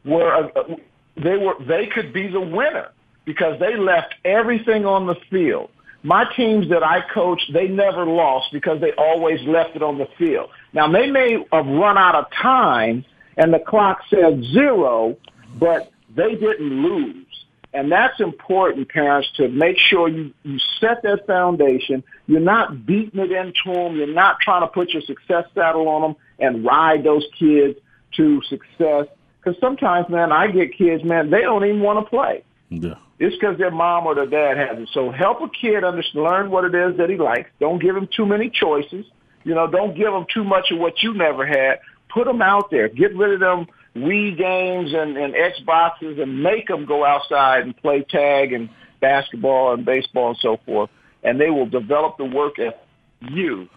[0.04, 0.76] were uh,
[1.16, 2.90] they were they could be the winner
[3.24, 5.70] because they left everything on the field.
[6.04, 10.06] My teams that I coached, they never lost because they always left it on the
[10.16, 10.50] field.
[10.72, 13.04] Now they may have run out of time
[13.37, 15.16] and the clock said zero,
[15.58, 17.26] but they didn't lose.
[17.72, 22.02] And that's important, parents, to make sure you, you set that foundation.
[22.26, 23.96] You're not beating it into them.
[23.96, 27.78] You're not trying to put your success saddle on them and ride those kids
[28.16, 29.07] to success.
[29.38, 32.42] Because sometimes, man, I get kids, man, they don't even want to play.
[32.70, 32.94] Yeah.
[33.18, 34.88] It's because their mom or their dad has it.
[34.92, 37.50] So help a kid understand, learn what it is that he likes.
[37.61, 39.04] Don't give him too many choices.
[39.44, 41.81] You know, don't give him too much of what you never had.
[42.09, 42.88] Put them out there.
[42.88, 47.77] Get rid of them Wii games and, and Xboxes and make them go outside and
[47.77, 48.68] play tag and
[49.01, 50.90] basketball and baseball and so forth.
[51.22, 52.79] And they will develop the work ethic.
[53.20, 53.68] You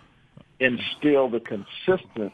[0.59, 2.31] instill the consistent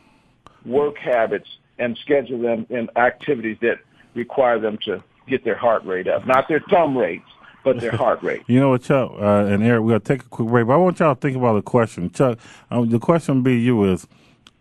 [0.66, 1.48] work habits
[1.80, 3.80] and schedule them in activities that
[4.14, 7.28] require them to get their heart rate up, not their thumb rates,
[7.64, 8.44] but their heart rate.
[8.48, 10.74] you know what, Chuck uh, and Eric, we're going to take a quick break, but
[10.74, 12.10] I want y'all to think about the question.
[12.10, 12.40] Chuck,
[12.72, 14.08] um, the question be you is,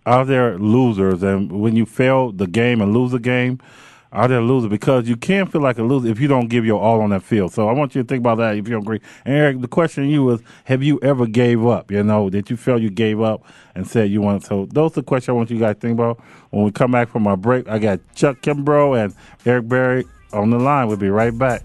[0.07, 1.23] are there losers?
[1.23, 3.61] And when you fail the game and lose a game,
[4.13, 4.71] are there losers?
[4.71, 7.23] Because you can't feel like a loser if you don't give your all on that
[7.23, 7.53] field.
[7.53, 9.01] So I want you to think about that if you don't agree.
[9.25, 11.91] And Eric, the question to you is, have you ever gave up?
[11.91, 14.43] You know, did you feel you gave up and said you want?
[14.43, 14.47] to?
[14.47, 16.21] So those are the questions I want you guys to think about.
[16.51, 19.15] When we come back from our break, I got Chuck Kimbrough and
[19.45, 20.87] Eric Berry on the line.
[20.87, 21.63] We'll be right back.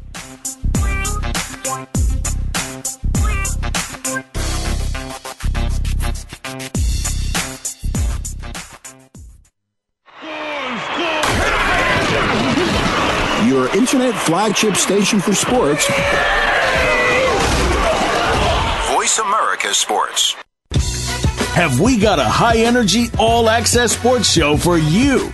[13.82, 15.88] Internet flagship station for sports.
[18.94, 20.36] Voice America Sports.
[21.56, 25.34] Have we got a high energy, all access sports show for you?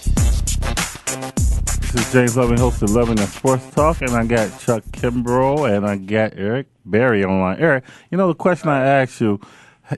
[1.91, 5.75] This is James Loving, host of Loving That Sports Talk, and I got Chuck Kimbrough
[5.75, 7.59] and I got Eric Berry online.
[7.59, 9.41] Eric, you know the question I asked you: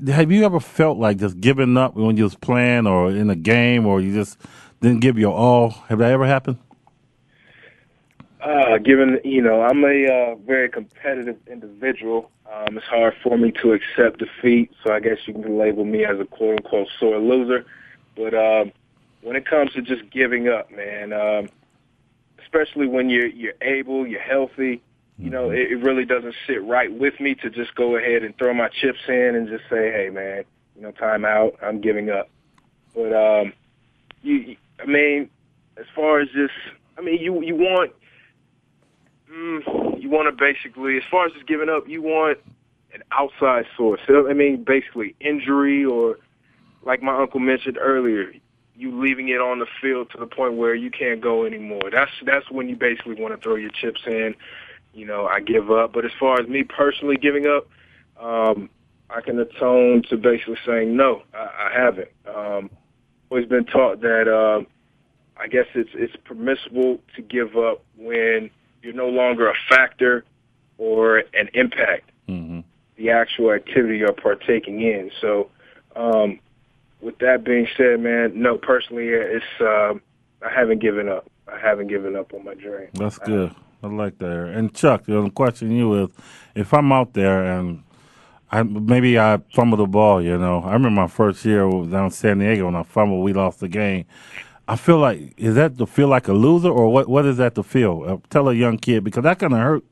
[0.08, 3.36] Have you ever felt like just giving up when you was playing or in a
[3.36, 4.39] game, or you just
[4.82, 5.70] didn't give your all?
[5.89, 6.58] Have that ever happened?
[8.41, 12.32] Uh, given you know, I'm a uh, very competitive individual.
[12.52, 16.06] Um, it's hard for me to accept defeat, so I guess you can label me
[16.06, 17.68] as a quote unquote sore loser.
[18.16, 18.72] But um,
[19.22, 21.50] when it comes to just giving up, man, um,
[22.54, 24.82] especially when you're you're able, you're healthy,
[25.18, 28.38] you know, it, it really doesn't sit right with me to just go ahead and
[28.38, 30.43] throw my chips in and just say, hey, man,
[30.76, 32.30] you know, time out, I'm giving up.
[32.95, 33.54] But um,
[34.22, 35.30] you, I mean,
[35.78, 36.54] as far as just,
[36.97, 37.91] I mean, you you want
[39.32, 42.39] mm, you want to basically, as far as just giving up, you want
[42.93, 44.01] an outside source.
[44.08, 46.18] I mean, basically injury or,
[46.86, 48.32] like my uncle mentioned earlier,
[48.84, 51.90] you leaving it on the field to the point where you can't go anymore.
[51.90, 54.36] That's that's when you basically want to throw your chips in.
[54.94, 55.94] You know, I give up.
[55.94, 57.68] But as far as me personally giving up,
[58.20, 58.70] um,
[59.10, 62.10] I can atone to basically saying no, I, I haven't.
[62.28, 62.70] Um,
[63.30, 64.64] always been taught that uh,
[65.42, 70.26] I guess it's it's permissible to give up when you're no longer a factor
[70.78, 72.12] or an impact.
[72.28, 72.60] Mm-hmm.
[72.98, 75.10] The actual activity you're partaking in.
[75.22, 75.50] So,
[75.96, 76.40] um,
[77.04, 80.01] with that being said, man, no, personally, it's um,
[80.41, 81.30] I haven't given up.
[81.47, 82.88] I haven't given up on my dream.
[82.93, 83.54] That's good.
[83.84, 84.54] I like that.
[84.56, 86.10] And Chuck, the question you is,
[86.56, 87.84] if I'm out there and
[88.49, 90.62] I maybe I fumbled the ball, you know.
[90.62, 93.68] I remember my first year down in San Diego when I fumbled, we lost the
[93.68, 94.06] game.
[94.68, 97.10] I feel like is that to feel like a loser or what?
[97.10, 98.04] What is that to feel?
[98.08, 99.84] Uh, tell a young kid because that kind of hurt,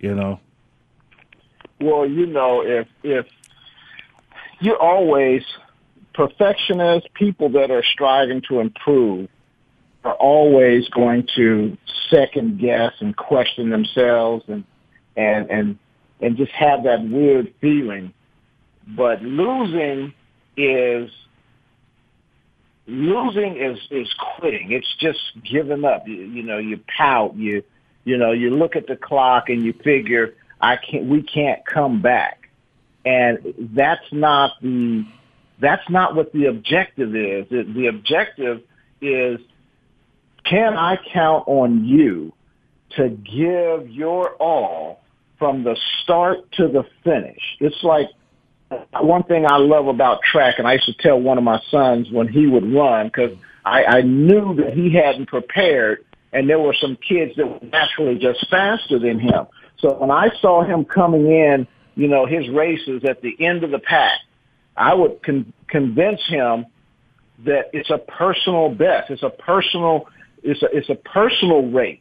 [0.00, 0.40] you know.
[1.80, 3.26] Well, you know, if if
[4.60, 5.42] you're always
[6.18, 9.28] perfectionists, people that are striving to improve,
[10.02, 11.78] are always going to
[12.10, 14.64] second guess and question themselves and
[15.16, 15.78] and and
[16.20, 18.12] and just have that weird feeling.
[18.88, 20.12] But losing
[20.56, 21.08] is
[22.88, 24.72] losing is is quitting.
[24.72, 26.08] It's just giving up.
[26.08, 27.36] You, you know, you pout.
[27.36, 27.62] You
[28.04, 31.04] you know, you look at the clock and you figure I can't.
[31.06, 32.48] We can't come back,
[33.04, 35.06] and that's not the
[35.60, 37.48] that's not what the objective is.
[37.50, 38.62] The, objective
[39.00, 39.40] is
[40.44, 42.32] can I count on you
[42.96, 45.00] to give your all
[45.38, 47.42] from the start to the finish?
[47.60, 48.08] It's like
[48.70, 51.60] uh, one thing I love about track, and I used to tell one of my
[51.70, 56.58] sons when he would run, because I, I knew that he hadn't prepared, and there
[56.58, 59.46] were some kids that were naturally just faster than him.
[59.78, 63.70] So when I saw him coming in, you know, his races at the end of
[63.70, 64.20] the pack,
[64.78, 66.66] I would con- convince him
[67.44, 69.10] that it's a personal best.
[69.10, 70.08] It's a personal,
[70.42, 72.00] it's a, it's a personal race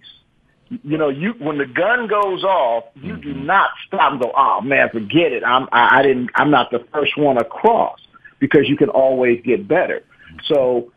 [0.70, 3.46] you know, you when the gun goes off, you do mm-hmm.
[3.46, 5.44] not stop and go, "Oh man, forget it.
[5.44, 6.30] I'm I, I didn't.
[6.36, 8.00] I'm not the first one across,"
[8.40, 10.04] because you can always get better.
[10.46, 10.92] So,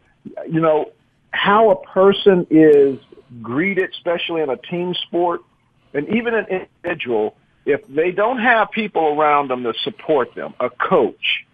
[0.48, 0.92] you know,
[1.30, 2.98] how a person is
[3.40, 5.42] greeted, especially in a team sport,
[5.94, 10.70] and even an individual, if they don't have people around them to support them, a
[10.70, 11.44] coach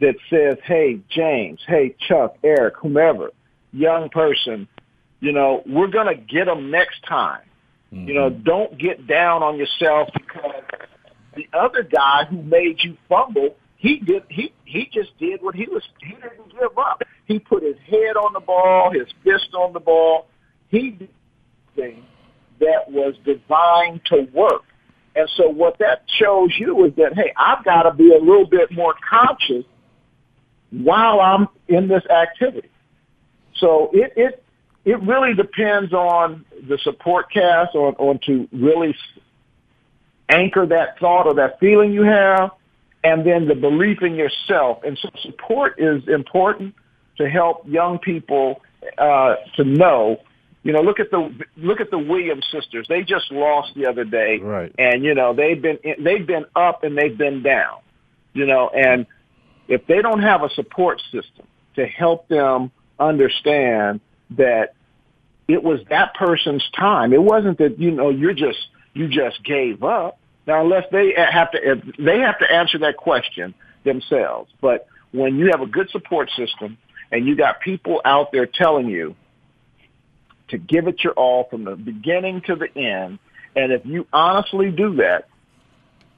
[0.00, 1.60] that says, "Hey, James.
[1.66, 3.30] Hey, Chuck, Eric, whomever,
[3.72, 4.68] young person."
[5.20, 7.42] You know, we're going to get them next time.
[7.92, 8.08] Mm-hmm.
[8.08, 8.42] You know, mm-hmm.
[8.42, 10.62] don't get down on yourself because
[11.34, 15.66] the other guy who made you fumble, he did he he just did what he
[15.66, 17.02] was he didn't give up.
[17.26, 20.26] He put his head on the ball, his fist on the ball.
[20.68, 21.10] He did
[21.74, 22.04] thing
[22.60, 24.62] that was designed to work.
[25.14, 28.46] And so what that shows you is that hey, I've got to be a little
[28.46, 29.64] bit more conscious
[30.70, 32.70] while I'm in this activity.
[33.56, 34.44] So it it
[34.84, 38.94] it really depends on the support cast on, on to really
[40.28, 42.50] anchor that thought or that feeling you have
[43.06, 44.82] and then the belief in yourself.
[44.84, 46.74] And so support is important
[47.18, 48.60] to help young people
[48.98, 50.20] uh, to know.
[50.64, 52.86] You know, look at the look at the Williams sisters.
[52.88, 54.74] They just lost the other day, right?
[54.78, 57.78] And you know they've been they've been up and they've been down.
[58.32, 59.06] You know, and
[59.68, 61.46] if they don't have a support system
[61.76, 64.00] to help them understand
[64.30, 64.74] that
[65.48, 67.12] it was that person's time.
[67.12, 68.58] It wasn't that, you know, you're just,
[68.94, 70.18] you just gave up.
[70.46, 73.54] Now, unless they have to, they have to answer that question
[73.84, 74.50] themselves.
[74.60, 76.78] But when you have a good support system
[77.12, 79.14] and you got people out there telling you
[80.48, 83.18] to give it your all from the beginning to the end,
[83.54, 85.28] and if you honestly do that,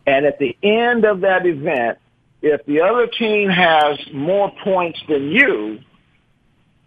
[0.06, 1.98] and at the end of that event,
[2.42, 5.80] if the other team has more points than you,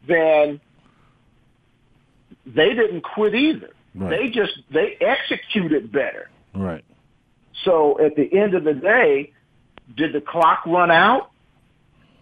[0.08, 0.62] then
[2.46, 3.72] they didn't quit either.
[3.94, 4.10] Right.
[4.10, 6.30] They just they executed better.
[6.56, 6.84] Right.
[7.66, 9.34] So at the end of the day,
[9.96, 11.32] did the clock run out?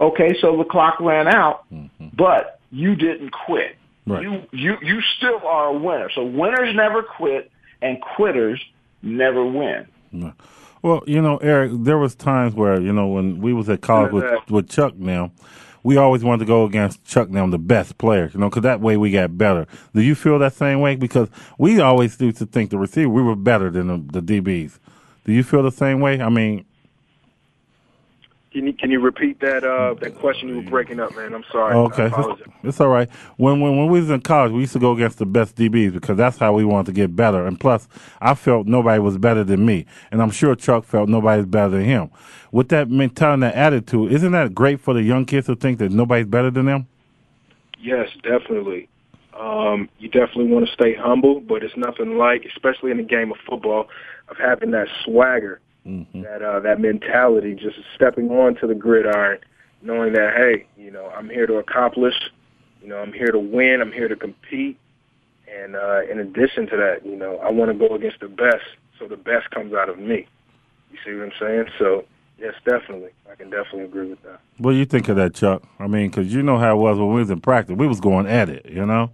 [0.02, 2.08] Okay, so the clock ran out, mm-hmm.
[2.14, 3.76] but you didn't quit.
[4.08, 4.24] Right.
[4.24, 6.10] You you you still are a winner.
[6.16, 7.52] So winners never quit,
[7.82, 8.60] and quitters
[9.02, 9.88] never win.
[10.82, 14.12] Well, you know, Eric, there was times where you know when we was at college
[14.12, 15.32] with with Chuck now,
[15.84, 18.82] we always wanted to go against Chuck now, the best players, you know, because that
[18.82, 19.66] way we got better.
[19.94, 20.96] Do you feel that same way?
[20.96, 24.80] Because we always used to think the receiver we were better than the, the DBs.
[25.26, 26.22] Do you feel the same way?
[26.22, 26.66] I mean,
[28.52, 30.50] Can you can you repeat that uh, that question?
[30.50, 31.36] You were breaking up, man.
[31.36, 31.76] I'm sorry.
[31.76, 32.10] Okay,
[32.64, 33.08] it's all right.
[33.38, 35.94] When, when when we was in college, we used to go against the best DBs
[35.94, 37.46] because that's how we wanted to get better.
[37.46, 37.88] And plus,
[38.20, 41.86] I felt nobody was better than me, and I'm sure Chuck felt nobody's better than
[41.86, 42.10] him.
[42.52, 45.78] With that mentality, and that attitude, isn't that great for the young kids to think
[45.78, 46.88] that nobody's better than them?
[47.80, 48.90] Yes, definitely.
[49.40, 53.32] Um, you definitely want to stay humble, but it's nothing like, especially in the game
[53.32, 53.88] of football,
[54.28, 59.40] of having that swagger, that uh, that mentality, just stepping onto the gridiron,
[59.82, 62.16] knowing that hey, you know, I'm here to accomplish,
[62.82, 64.78] you know, I'm here to win, I'm here to compete,
[65.52, 68.66] and uh, in addition to that, you know, I want to go against the best,
[68.98, 70.28] so the best comes out of me.
[70.92, 71.66] You see what I'm saying?
[71.78, 72.06] So
[72.38, 74.40] yes, definitely, I can definitely agree with that.
[74.58, 75.64] What do you think of that, Chuck?
[75.80, 77.76] I mean, because you know how it was when we was in practice.
[77.76, 79.12] We was going at it, you know.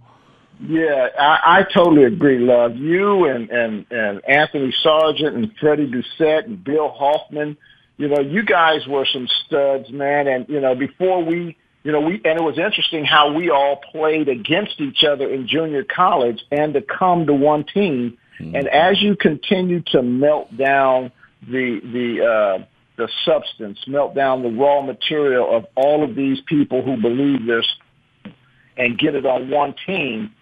[0.60, 2.76] Yeah, I, I totally agree, Love.
[2.76, 7.56] You and, and, and Anthony Sargent and Freddie Doucette and Bill Hoffman,
[7.98, 10.26] you know, you guys were some studs, man.
[10.28, 13.80] And, you know, before we, you know, we, and it was interesting how we all
[13.92, 18.18] played against each other in junior college and to come to one team.
[18.38, 21.10] And as you continue to melt down
[21.42, 22.64] the, the, uh,
[22.96, 27.66] the substance, melt down the raw material of all of these people who believe this
[28.76, 30.34] and get it on one team,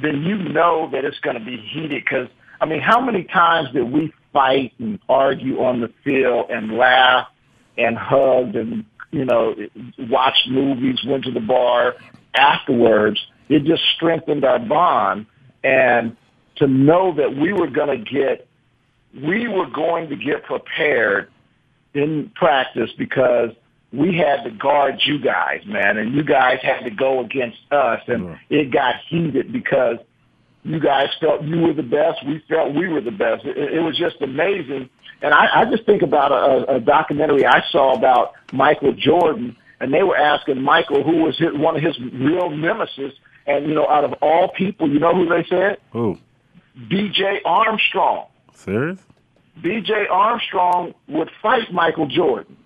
[0.00, 2.04] then you know that it's going to be heated.
[2.04, 2.28] Because
[2.60, 7.28] I mean, how many times did we fight and argue on the field and laugh
[7.76, 9.54] and hug and you know
[9.98, 11.94] watch movies, went to the bar
[12.34, 13.20] afterwards?
[13.48, 15.26] It just strengthened our bond,
[15.62, 16.16] and
[16.56, 18.48] to know that we were going to get,
[19.14, 21.30] we were going to get prepared
[21.92, 23.50] in practice because
[23.94, 28.00] we had to guard you guys, man, and you guys had to go against us,
[28.08, 28.54] and mm-hmm.
[28.54, 29.98] it got heated because
[30.64, 33.44] you guys felt you were the best, we felt we were the best.
[33.44, 34.88] It, it was just amazing,
[35.22, 39.92] and I, I just think about a, a documentary I saw about Michael Jordan, and
[39.92, 43.12] they were asking Michael who was his, one of his real nemesis,
[43.46, 45.78] and you know, out of all people, you know who they said?
[45.92, 46.18] Who?
[46.88, 47.42] B.J.
[47.44, 48.26] Armstrong.
[48.52, 49.00] Serious?
[49.62, 50.06] B.J.
[50.10, 52.56] Armstrong would fight Michael Jordan.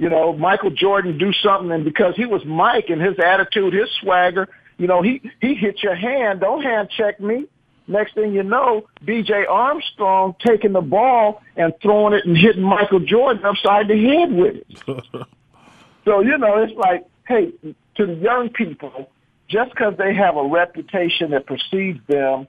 [0.00, 3.90] You know, Michael Jordan do something, and because he was Mike and his attitude, his
[4.00, 4.48] swagger,
[4.78, 6.40] you know, he he hit your hand.
[6.40, 7.44] Don't hand check me.
[7.86, 9.44] Next thing you know, B.J.
[9.44, 14.56] Armstrong taking the ball and throwing it and hitting Michael Jordan upside the head with
[14.56, 14.66] it.
[16.06, 17.52] so you know, it's like, hey,
[17.96, 19.10] to the young people,
[19.50, 22.46] just because they have a reputation that precedes them,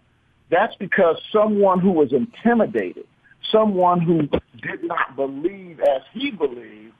[0.49, 3.07] that's because someone who was intimidated,
[3.51, 4.21] someone who
[4.61, 6.90] did not believe as he believed,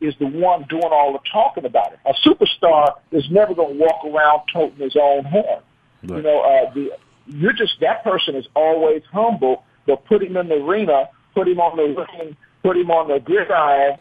[0.00, 1.98] is the one doing all the talking about it.
[2.04, 5.62] A superstar is never going to walk around toting his own horn.
[6.02, 6.90] You know, uh, the,
[7.26, 11.58] you're just that person is always humble, but put him in the arena, put him
[11.58, 13.98] on the ring, put him on the gridiron,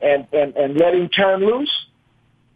[0.00, 1.86] and and and let him turn loose.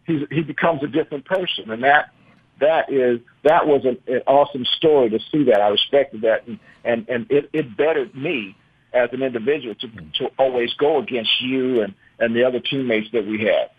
[0.05, 2.11] He's, he becomes a different person, and that
[2.59, 5.61] that is that was an, an awesome story to see that.
[5.61, 8.55] I respected that, and and, and it, it bettered me
[8.93, 9.87] as an individual to
[10.19, 13.69] to always go against you and and the other teammates that we had.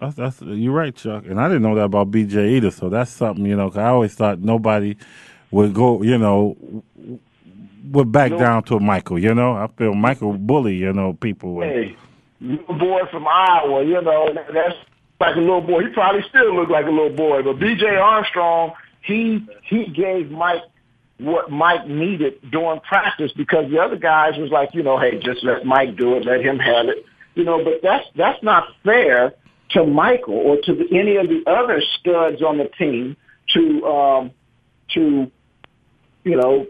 [0.00, 1.24] That's, that's you're right, Chuck.
[1.26, 2.70] And I didn't know that about BJ either.
[2.70, 3.68] So that's something you know.
[3.68, 4.96] 'cause I always thought nobody
[5.50, 6.56] would go, you know,
[7.90, 9.18] would back down to Michael.
[9.18, 11.54] You know, I feel Michael bully, you know, people.
[11.54, 11.96] with- Hey,
[12.40, 14.76] little boy from Iowa, you know, that's
[15.20, 15.82] like a little boy.
[15.82, 17.86] He probably still looked like a little boy, but B.J.
[17.96, 18.72] Armstrong,
[19.02, 20.62] he he gave Mike
[21.18, 25.44] what Mike needed during practice because the other guys was like, you know, hey, just
[25.44, 27.04] let Mike do it, let him have it,
[27.34, 27.62] you know.
[27.64, 29.34] But that's that's not fair
[29.70, 33.16] to Michael or to the, any of the other studs on the team
[33.54, 34.30] to um,
[34.94, 35.30] to
[36.24, 36.66] you know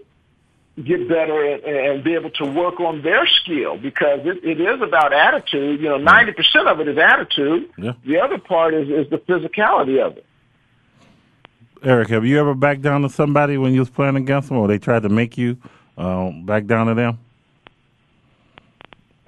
[0.82, 4.80] get better and, and be able to work on their skill because it, it is
[4.80, 5.80] about attitude.
[5.80, 7.70] You know, ninety percent of it is attitude.
[7.76, 7.92] Yeah.
[8.04, 10.26] The other part is is the physicality of it.
[11.84, 14.68] Eric, have you ever backed down to somebody when you was playing against them, or
[14.68, 15.56] they tried to make you
[15.98, 17.18] um, back down to them?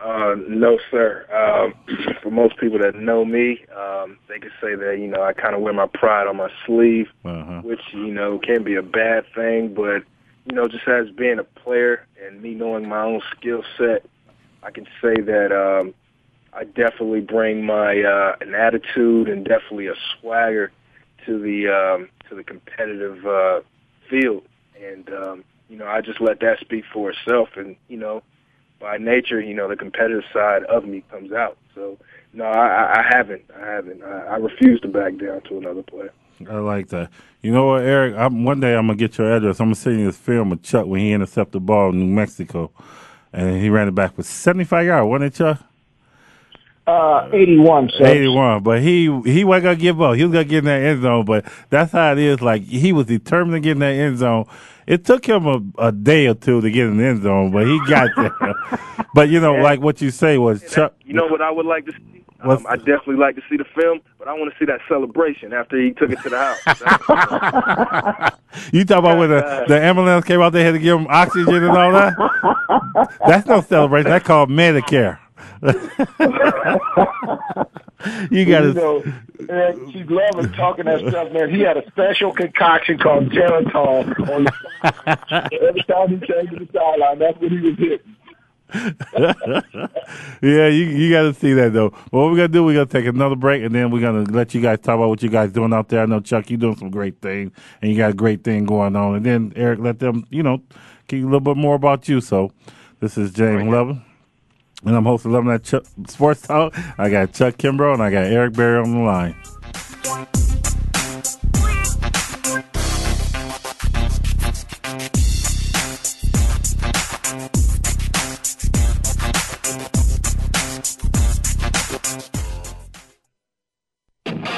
[0.05, 1.25] Uh, no, sir.
[1.33, 1.73] Um,
[2.23, 5.55] for most people that know me, um, they could say that you know I kind
[5.55, 7.63] of wear my pride on my sleeve, Uh-huh.
[7.63, 9.73] which you know can be a bad thing.
[9.75, 10.03] But
[10.45, 14.05] you know, just as being a player and me knowing my own skill set,
[14.63, 15.95] I can say that um,
[16.53, 20.71] I definitely bring my uh, an attitude and definitely a swagger
[21.25, 23.61] to the um, to the competitive uh,
[24.11, 24.43] field,
[24.79, 27.49] and um, you know I just let that speak for itself.
[27.57, 28.23] And you know,
[28.85, 31.57] by nature, you know the competitive side of me comes out.
[31.75, 31.97] So
[32.35, 33.43] no, I, I haven't.
[33.57, 34.03] I haven't.
[34.03, 36.13] I, I refuse to back down to another player.
[36.51, 37.11] I like that.
[37.41, 38.15] You know what, Eric?
[38.15, 39.59] I'm, one day I'm gonna get your address.
[39.59, 42.15] I'm gonna send you this film of Chuck when he intercepted the ball in New
[42.15, 42.71] Mexico,
[43.33, 45.09] and he ran it back for 75 yards.
[45.09, 45.63] Wasn't it, Chuck?
[46.87, 47.91] Uh, 81.
[47.97, 48.05] So.
[48.05, 48.63] 81.
[48.63, 50.17] But he he wasn't gonna give up.
[50.17, 51.25] He was gonna get in that end zone.
[51.25, 52.43] But that's how it is.
[52.43, 54.47] Like he was determined to get in that end zone.
[54.87, 57.67] It took him a, a day or two to get in the end zone, but
[57.67, 58.35] he got there.
[59.15, 60.95] but you know, like what you say was Chuck.
[61.05, 62.15] You know what I would like to see?
[62.41, 65.55] Um, I definitely like to see the film, but I want to see that celebration
[65.55, 66.59] after he took it to the house.
[68.73, 71.55] you talk about when the, the ambulance came out, they had to give him oxygen
[71.55, 73.15] and all that.
[73.27, 74.11] That's no celebration.
[74.11, 75.19] That's called Medicare.
[78.31, 78.69] You got to.
[78.69, 79.03] You know,
[79.49, 81.51] and she's loving talking that stuff, man.
[81.51, 84.31] He had a special concoction called Geritol.
[84.31, 84.47] On
[85.53, 88.17] every time he came to the sideline, that's what he was hitting.
[90.43, 91.91] yeah, you you got to see that though.
[92.11, 92.65] What we're gonna do?
[92.65, 95.23] We're gonna take another break, and then we're gonna let you guys talk about what
[95.23, 96.03] you guys doing out there.
[96.03, 98.97] I know Chuck, you doing some great things, and you got a great thing going
[98.97, 99.17] on.
[99.17, 100.61] And then Eric, let them, you know,
[101.07, 102.21] keep a little bit more about you.
[102.21, 102.53] So,
[103.01, 104.05] this is James Loving,
[104.85, 106.75] and I'm hosting Loving That Chuck Sports Talk.
[106.99, 109.35] I got Chuck Kimbrough, and I got Eric Berry on the line.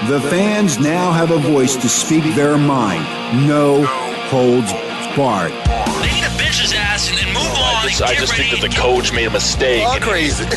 [0.09, 3.03] The fans now have a voice to speak their mind.
[3.47, 3.85] No
[4.31, 4.73] holds
[5.17, 5.51] barred.
[5.51, 7.43] They need to bench his ass and then move on.
[7.43, 7.46] I
[7.89, 9.87] just, I just think that the coach made a mistake.
[9.87, 10.45] All crazy.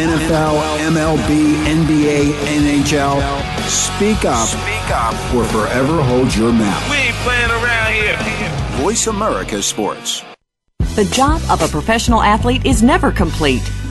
[0.00, 3.20] NFL, MLB, NBA, NHL.
[3.68, 4.48] Speak up.
[4.48, 5.14] Speak up.
[5.34, 6.90] Or forever hold your mouth.
[6.90, 8.82] We ain't playing around here.
[8.82, 10.24] Voice America Sports.
[10.96, 13.62] The job of a professional athlete is never complete.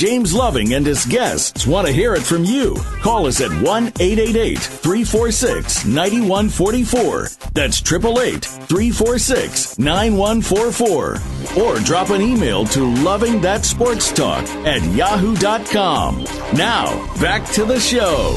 [0.00, 2.74] James Loving and his guests want to hear it from you.
[3.02, 7.28] Call us at 1 888 346 9144.
[7.52, 11.62] That's 888 346 9144.
[11.62, 16.24] Or drop an email to Loving That Sports Talk at yahoo.com.
[16.54, 18.32] Now, back to the show.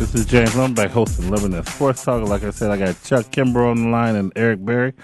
[0.00, 2.28] This is James Lum back hosting Loving That Sports Talk.
[2.28, 4.94] Like I said, I got Chuck Kimbrough on the line and Eric Berry.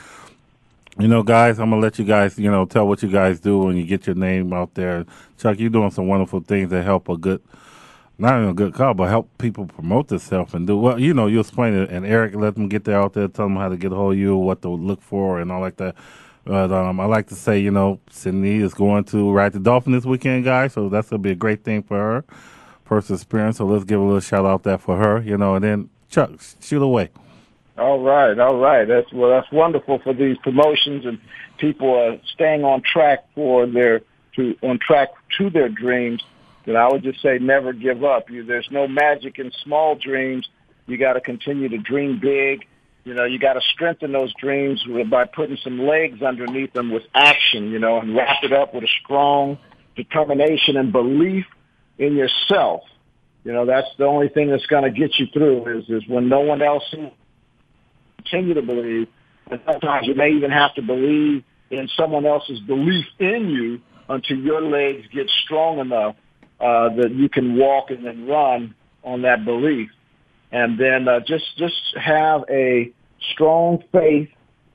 [0.99, 3.59] You know, guys, I'm gonna let you guys, you know, tell what you guys do
[3.59, 5.05] when you get your name out there.
[5.37, 7.43] Chuck, you're doing some wonderful things that help a good,
[8.17, 10.99] not even a good cause, but help people promote themselves and do well.
[10.99, 13.57] You know, you explain it, and Eric let them get there out there, tell them
[13.57, 15.97] how to get a hold of you, what to look for, and all like that.
[16.47, 19.93] But um, I like to say, you know, Sydney is going to ride the Dolphin
[19.93, 22.25] this weekend, guys, so that's gonna be a great thing for her,
[22.87, 23.59] first experience.
[23.59, 26.31] So let's give a little shout out there for her, you know, and then Chuck,
[26.63, 27.11] shoot away.
[27.79, 28.87] All right, all right.
[28.89, 31.19] That's well, that's wonderful for these promotions and
[31.59, 34.01] people are staying on track for their
[34.37, 36.23] to on track to their dreams.
[36.65, 38.29] That I would just say, never give up.
[38.29, 40.49] You, there's no magic in small dreams.
[40.87, 42.67] You got to continue to dream big.
[43.05, 47.05] You know, you got to strengthen those dreams by putting some legs underneath them with
[47.15, 47.71] action.
[47.71, 49.59] You know, and wrap it up with a strong
[49.95, 51.45] determination and belief
[51.99, 52.83] in yourself.
[53.45, 56.29] You know, that's the only thing that's going to get you through is is when
[56.29, 56.83] no one else
[58.29, 59.09] continue to believe.
[59.51, 64.39] And sometimes you may even have to believe in someone else's belief in you until
[64.39, 66.17] your legs get strong enough
[66.61, 69.91] uh, that you can walk and then run on that belief,
[70.51, 72.91] and then uh, just just have a
[73.33, 74.31] strong faith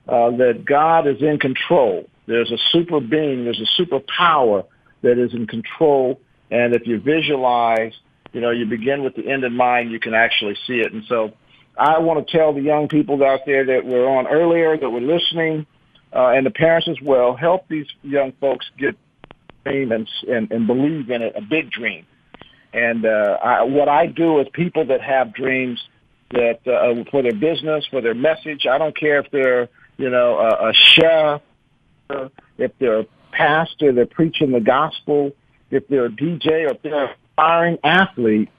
[0.07, 2.07] uh, that God is in control.
[2.27, 4.63] There's a super being, there's a super power
[5.01, 7.93] that is in control, and if you visualize,
[8.31, 10.93] you know, you begin with the end in mind, you can actually see it.
[10.93, 11.31] And so,
[11.77, 15.01] I want to tell the young people out there that were on earlier, that were
[15.01, 15.65] listening,
[16.13, 18.97] uh, and the parents as well, help these young folks get
[19.63, 22.05] dream and, and, and believe in it, a big dream.
[22.73, 25.81] And uh, I, what I do is people that have dreams
[26.31, 28.65] that uh, for their business, for their message.
[28.65, 31.41] I don't care if they're you know a, a chef,
[32.57, 35.33] if they're a pastor, they're preaching the gospel,
[35.69, 38.49] if they're a DJ, or if they're an aspiring athlete.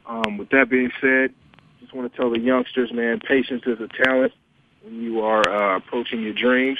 [0.08, 1.32] Um, with that being said,
[1.80, 4.34] just want to tell the youngsters, man, patience is a talent
[4.82, 6.80] when you are uh, approaching your dreams.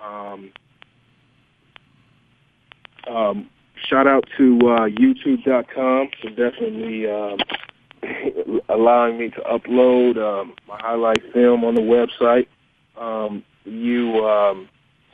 [0.00, 0.52] Um,
[3.10, 3.50] um,
[3.86, 7.38] shout out to uh, YouTube.com for definitely um,
[8.68, 12.46] allowing me to upload um, my highlight film on the website.
[13.00, 14.68] Um, you um,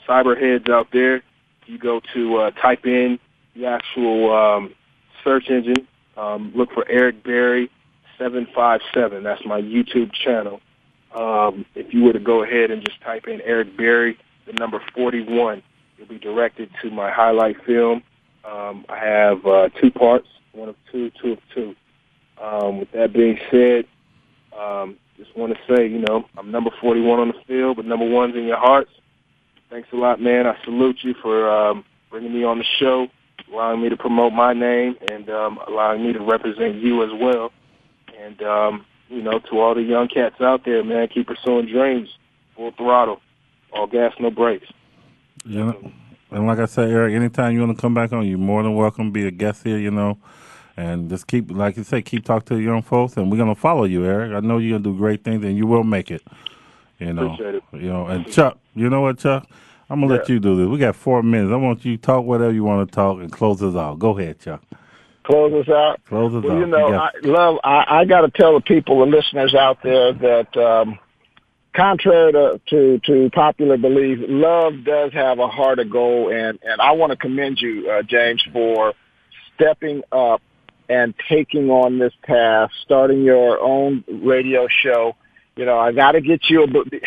[0.09, 1.23] cyberheads out there,
[1.67, 3.19] you go to uh, type in
[3.55, 4.75] the actual um,
[5.23, 5.87] search engine,
[6.17, 7.71] um, look for Eric Berry
[8.19, 9.23] 757.
[9.23, 10.61] That's my YouTube channel.
[11.15, 14.83] Um, if you were to go ahead and just type in Eric Berry, the number
[14.95, 15.63] 41,
[15.97, 18.03] you'll be directed to my highlight film.
[18.45, 21.75] Um, I have uh, two parts, one of two, two of two.
[22.43, 23.87] Um, with that being said,
[24.59, 28.09] um, just want to say, you know, I'm number 41 on the field, but number
[28.09, 28.91] one's in your hearts.
[29.71, 30.47] Thanks a lot, man.
[30.47, 33.09] I salute you for um, bringing me on the show,
[33.53, 37.53] allowing me to promote my name, and um, allowing me to represent you as well.
[38.21, 42.09] And, um, you know, to all the young cats out there, man, keep pursuing dreams,
[42.57, 43.21] full throttle,
[43.73, 44.67] all gas, no brakes.
[45.45, 45.93] You know,
[46.35, 48.75] and like I said, Eric, anytime you want to come back on, you're more than
[48.75, 49.11] welcome.
[49.13, 50.19] Be a guest here, you know,
[50.77, 53.55] and just keep, like you say, keep talking to the young folks, and we're gonna
[53.55, 54.33] follow you, Eric.
[54.33, 56.23] I know you're gonna do great things, and you will make it.
[56.99, 57.63] You know, Appreciate it.
[57.73, 59.47] you know, and Chuck, you know what, Chuck?
[59.91, 60.67] I'm gonna let you do this.
[60.67, 61.53] We got four minutes.
[61.53, 63.99] I want you to talk whatever you want to talk and close us out.
[63.99, 64.63] Go ahead, Chuck.
[65.25, 66.01] Close us out.
[66.07, 66.59] Close us Well, out.
[66.61, 67.59] you know, You I love.
[67.65, 70.99] I, I got to tell the people, the listeners out there, that um,
[71.75, 76.81] contrary to, to to popular belief, love does have a heart of gold, and and
[76.81, 78.95] I want to commend you, uh, James, for
[79.55, 80.41] stepping up
[80.89, 85.17] and taking on this task, starting your own radio show.
[85.57, 87.01] You know, I got to get you a, be-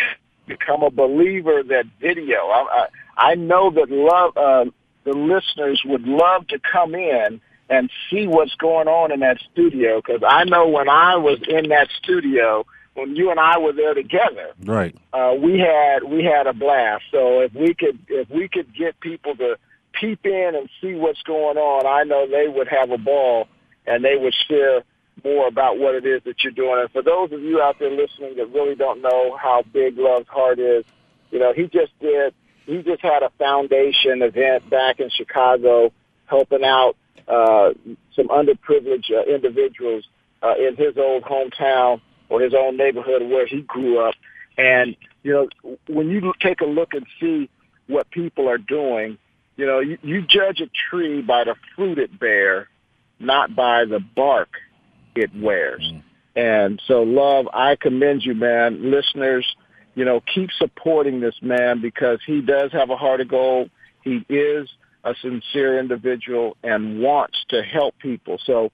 [0.47, 2.37] become a believer that video.
[2.37, 2.87] I
[3.17, 4.37] I, I know that love.
[4.37, 4.71] Uh,
[5.03, 7.39] the listeners would love to come in
[7.69, 11.69] and see what's going on in that studio because I know when I was in
[11.69, 12.65] that studio,
[12.97, 14.95] when you and I were there together, Right.
[15.13, 17.03] uh, we had we had a blast.
[17.11, 19.57] So if we could if we could get people to
[19.93, 23.47] peep in and see what's going on, I know they would have a ball
[23.85, 24.83] and they would share
[25.23, 26.79] more about what it is that you're doing.
[26.81, 30.27] And for those of you out there listening that really don't know how big Love's
[30.27, 30.83] Heart is,
[31.31, 32.33] you know, he just did
[32.65, 35.91] he just had a foundation event back in Chicago
[36.25, 36.95] helping out
[37.27, 37.69] uh,
[38.15, 40.03] some underprivileged uh, individuals
[40.41, 44.15] uh, in his old hometown or his own neighborhood where he grew up.
[44.57, 47.49] And, you know, when you take a look and see
[47.87, 49.17] what people are doing,
[49.55, 52.67] you know, you, you judge a tree by the fruit it bears,
[53.19, 54.49] not by the bark
[55.15, 55.81] it wears.
[55.81, 55.99] Mm-hmm.
[56.39, 58.91] And so, love, I commend you, man.
[58.91, 59.45] Listeners,
[59.95, 63.71] you know, keep supporting this man because he does have a heart of gold.
[64.03, 64.69] He is
[65.03, 68.39] a sincere individual and wants to help people.
[68.45, 68.71] So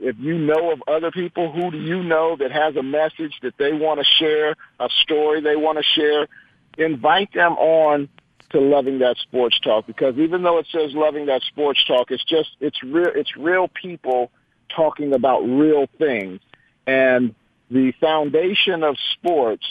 [0.00, 3.54] if you know of other people, who do you know that has a message that
[3.58, 6.28] they want to share, a story they want to share,
[6.76, 8.08] invite them on
[8.50, 12.24] to loving that sports talk because even though it says loving that sports talk, it's
[12.24, 14.30] just it's real it's real people
[14.74, 16.40] talking about real things.
[16.86, 17.34] And
[17.70, 19.66] the foundation of sports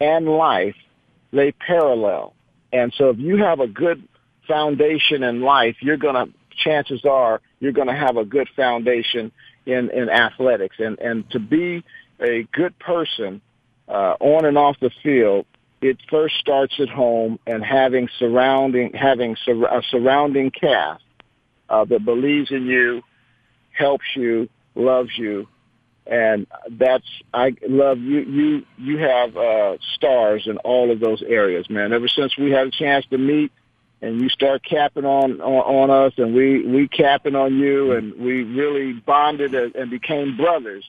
[0.00, 0.76] and life,
[1.32, 2.34] they parallel.
[2.72, 4.06] And so if you have a good
[4.48, 9.32] foundation in life, you're to, chances are, you're going to have a good foundation
[9.66, 10.76] in, in athletics.
[10.78, 11.82] And, and to be
[12.20, 13.40] a good person,
[13.88, 15.46] uh, on and off the field,
[15.80, 21.02] it first starts at home and having surrounding, having sur- a surrounding cast,
[21.68, 23.02] uh, that believes in you,
[23.72, 25.48] helps you, loves you,
[26.06, 28.20] and that's I love you.
[28.20, 31.92] You you have uh, stars in all of those areas, man.
[31.92, 33.52] Ever since we had a chance to meet,
[34.04, 37.98] and you start capping on on, on us, and we we capping on you, mm-hmm.
[37.98, 40.84] and we really bonded and, and became brothers.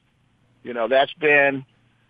[0.64, 1.66] You know, that's been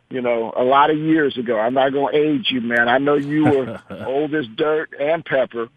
[0.09, 1.59] you know a lot of years ago.
[1.59, 2.89] I'm not going to age you, man.
[2.89, 5.69] I know you were old as dirt and pepper,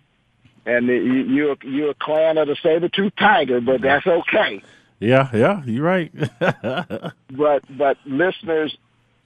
[0.64, 4.62] and you you you're a clan of the saber tooth tiger, but that's okay.
[4.98, 6.12] Yeah, yeah, you're right.
[6.40, 8.76] but but listeners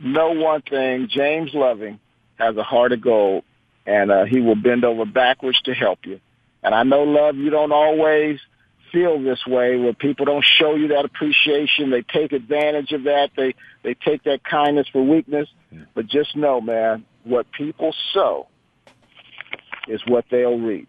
[0.00, 2.00] know one thing: James Loving
[2.40, 3.44] has a heart of gold,
[3.87, 6.20] and uh, he will bend over backwards to help you.
[6.62, 8.39] And I know, love, you don't always
[8.93, 11.91] feel this way where people don't show you that appreciation.
[11.91, 13.30] They take advantage of that.
[13.37, 15.49] They they take that kindness for weakness.
[15.95, 18.47] But just know, man, what people sow
[19.89, 20.89] is what they'll reap.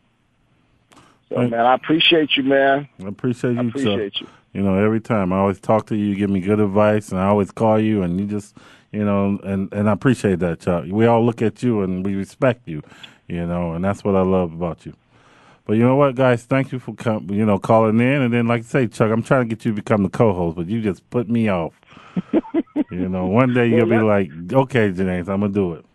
[1.29, 2.87] So, man, I appreciate you, man.
[3.03, 4.25] I appreciate you, I appreciate too.
[4.25, 4.29] you.
[4.53, 7.19] You know, every time I always talk to you, you give me good advice, and
[7.19, 8.55] I always call you, and you just,
[8.93, 10.85] you know, and and I appreciate that, Chuck.
[10.87, 12.81] We all look at you and we respect you,
[13.27, 14.93] you know, and that's what I love about you.
[15.65, 16.43] But you know what, guys?
[16.43, 19.23] Thank you for com- you know calling in, and then like I say, Chuck, I'm
[19.23, 21.73] trying to get you to become the co-host, but you just put me off.
[22.91, 25.85] you know, one day you'll be like, okay, James, I'm gonna do it.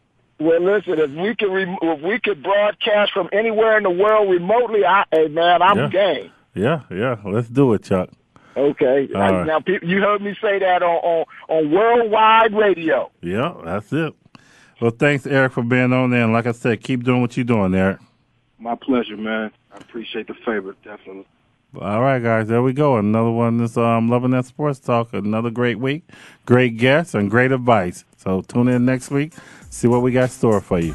[0.40, 4.30] Well, listen, if we could re- if we could broadcast from anywhere in the world
[4.30, 5.88] remotely, I, hey man, I'm Yeah.
[5.88, 6.30] game.
[6.55, 8.09] Yeah, yeah, let's do it, Chuck.
[8.59, 9.09] Okay.
[9.14, 9.46] All right.
[9.46, 13.11] Now, pe- you heard me say that on, on on worldwide radio.
[13.22, 14.14] Yeah, that's it.
[14.80, 17.44] Well, thanks, Eric, for being on there, and like I said, keep doing what you're
[17.44, 17.98] doing, Eric.
[18.59, 19.50] My pleasure, man.
[19.72, 21.26] I appreciate the favor, definitely.
[21.80, 22.96] All right, guys, there we go.
[22.96, 25.12] Another one is um, loving that sports talk.
[25.12, 26.04] Another great week,
[26.46, 28.04] great guests, and great advice.
[28.16, 29.34] So tune in next week,
[29.70, 30.94] see what we got store for you.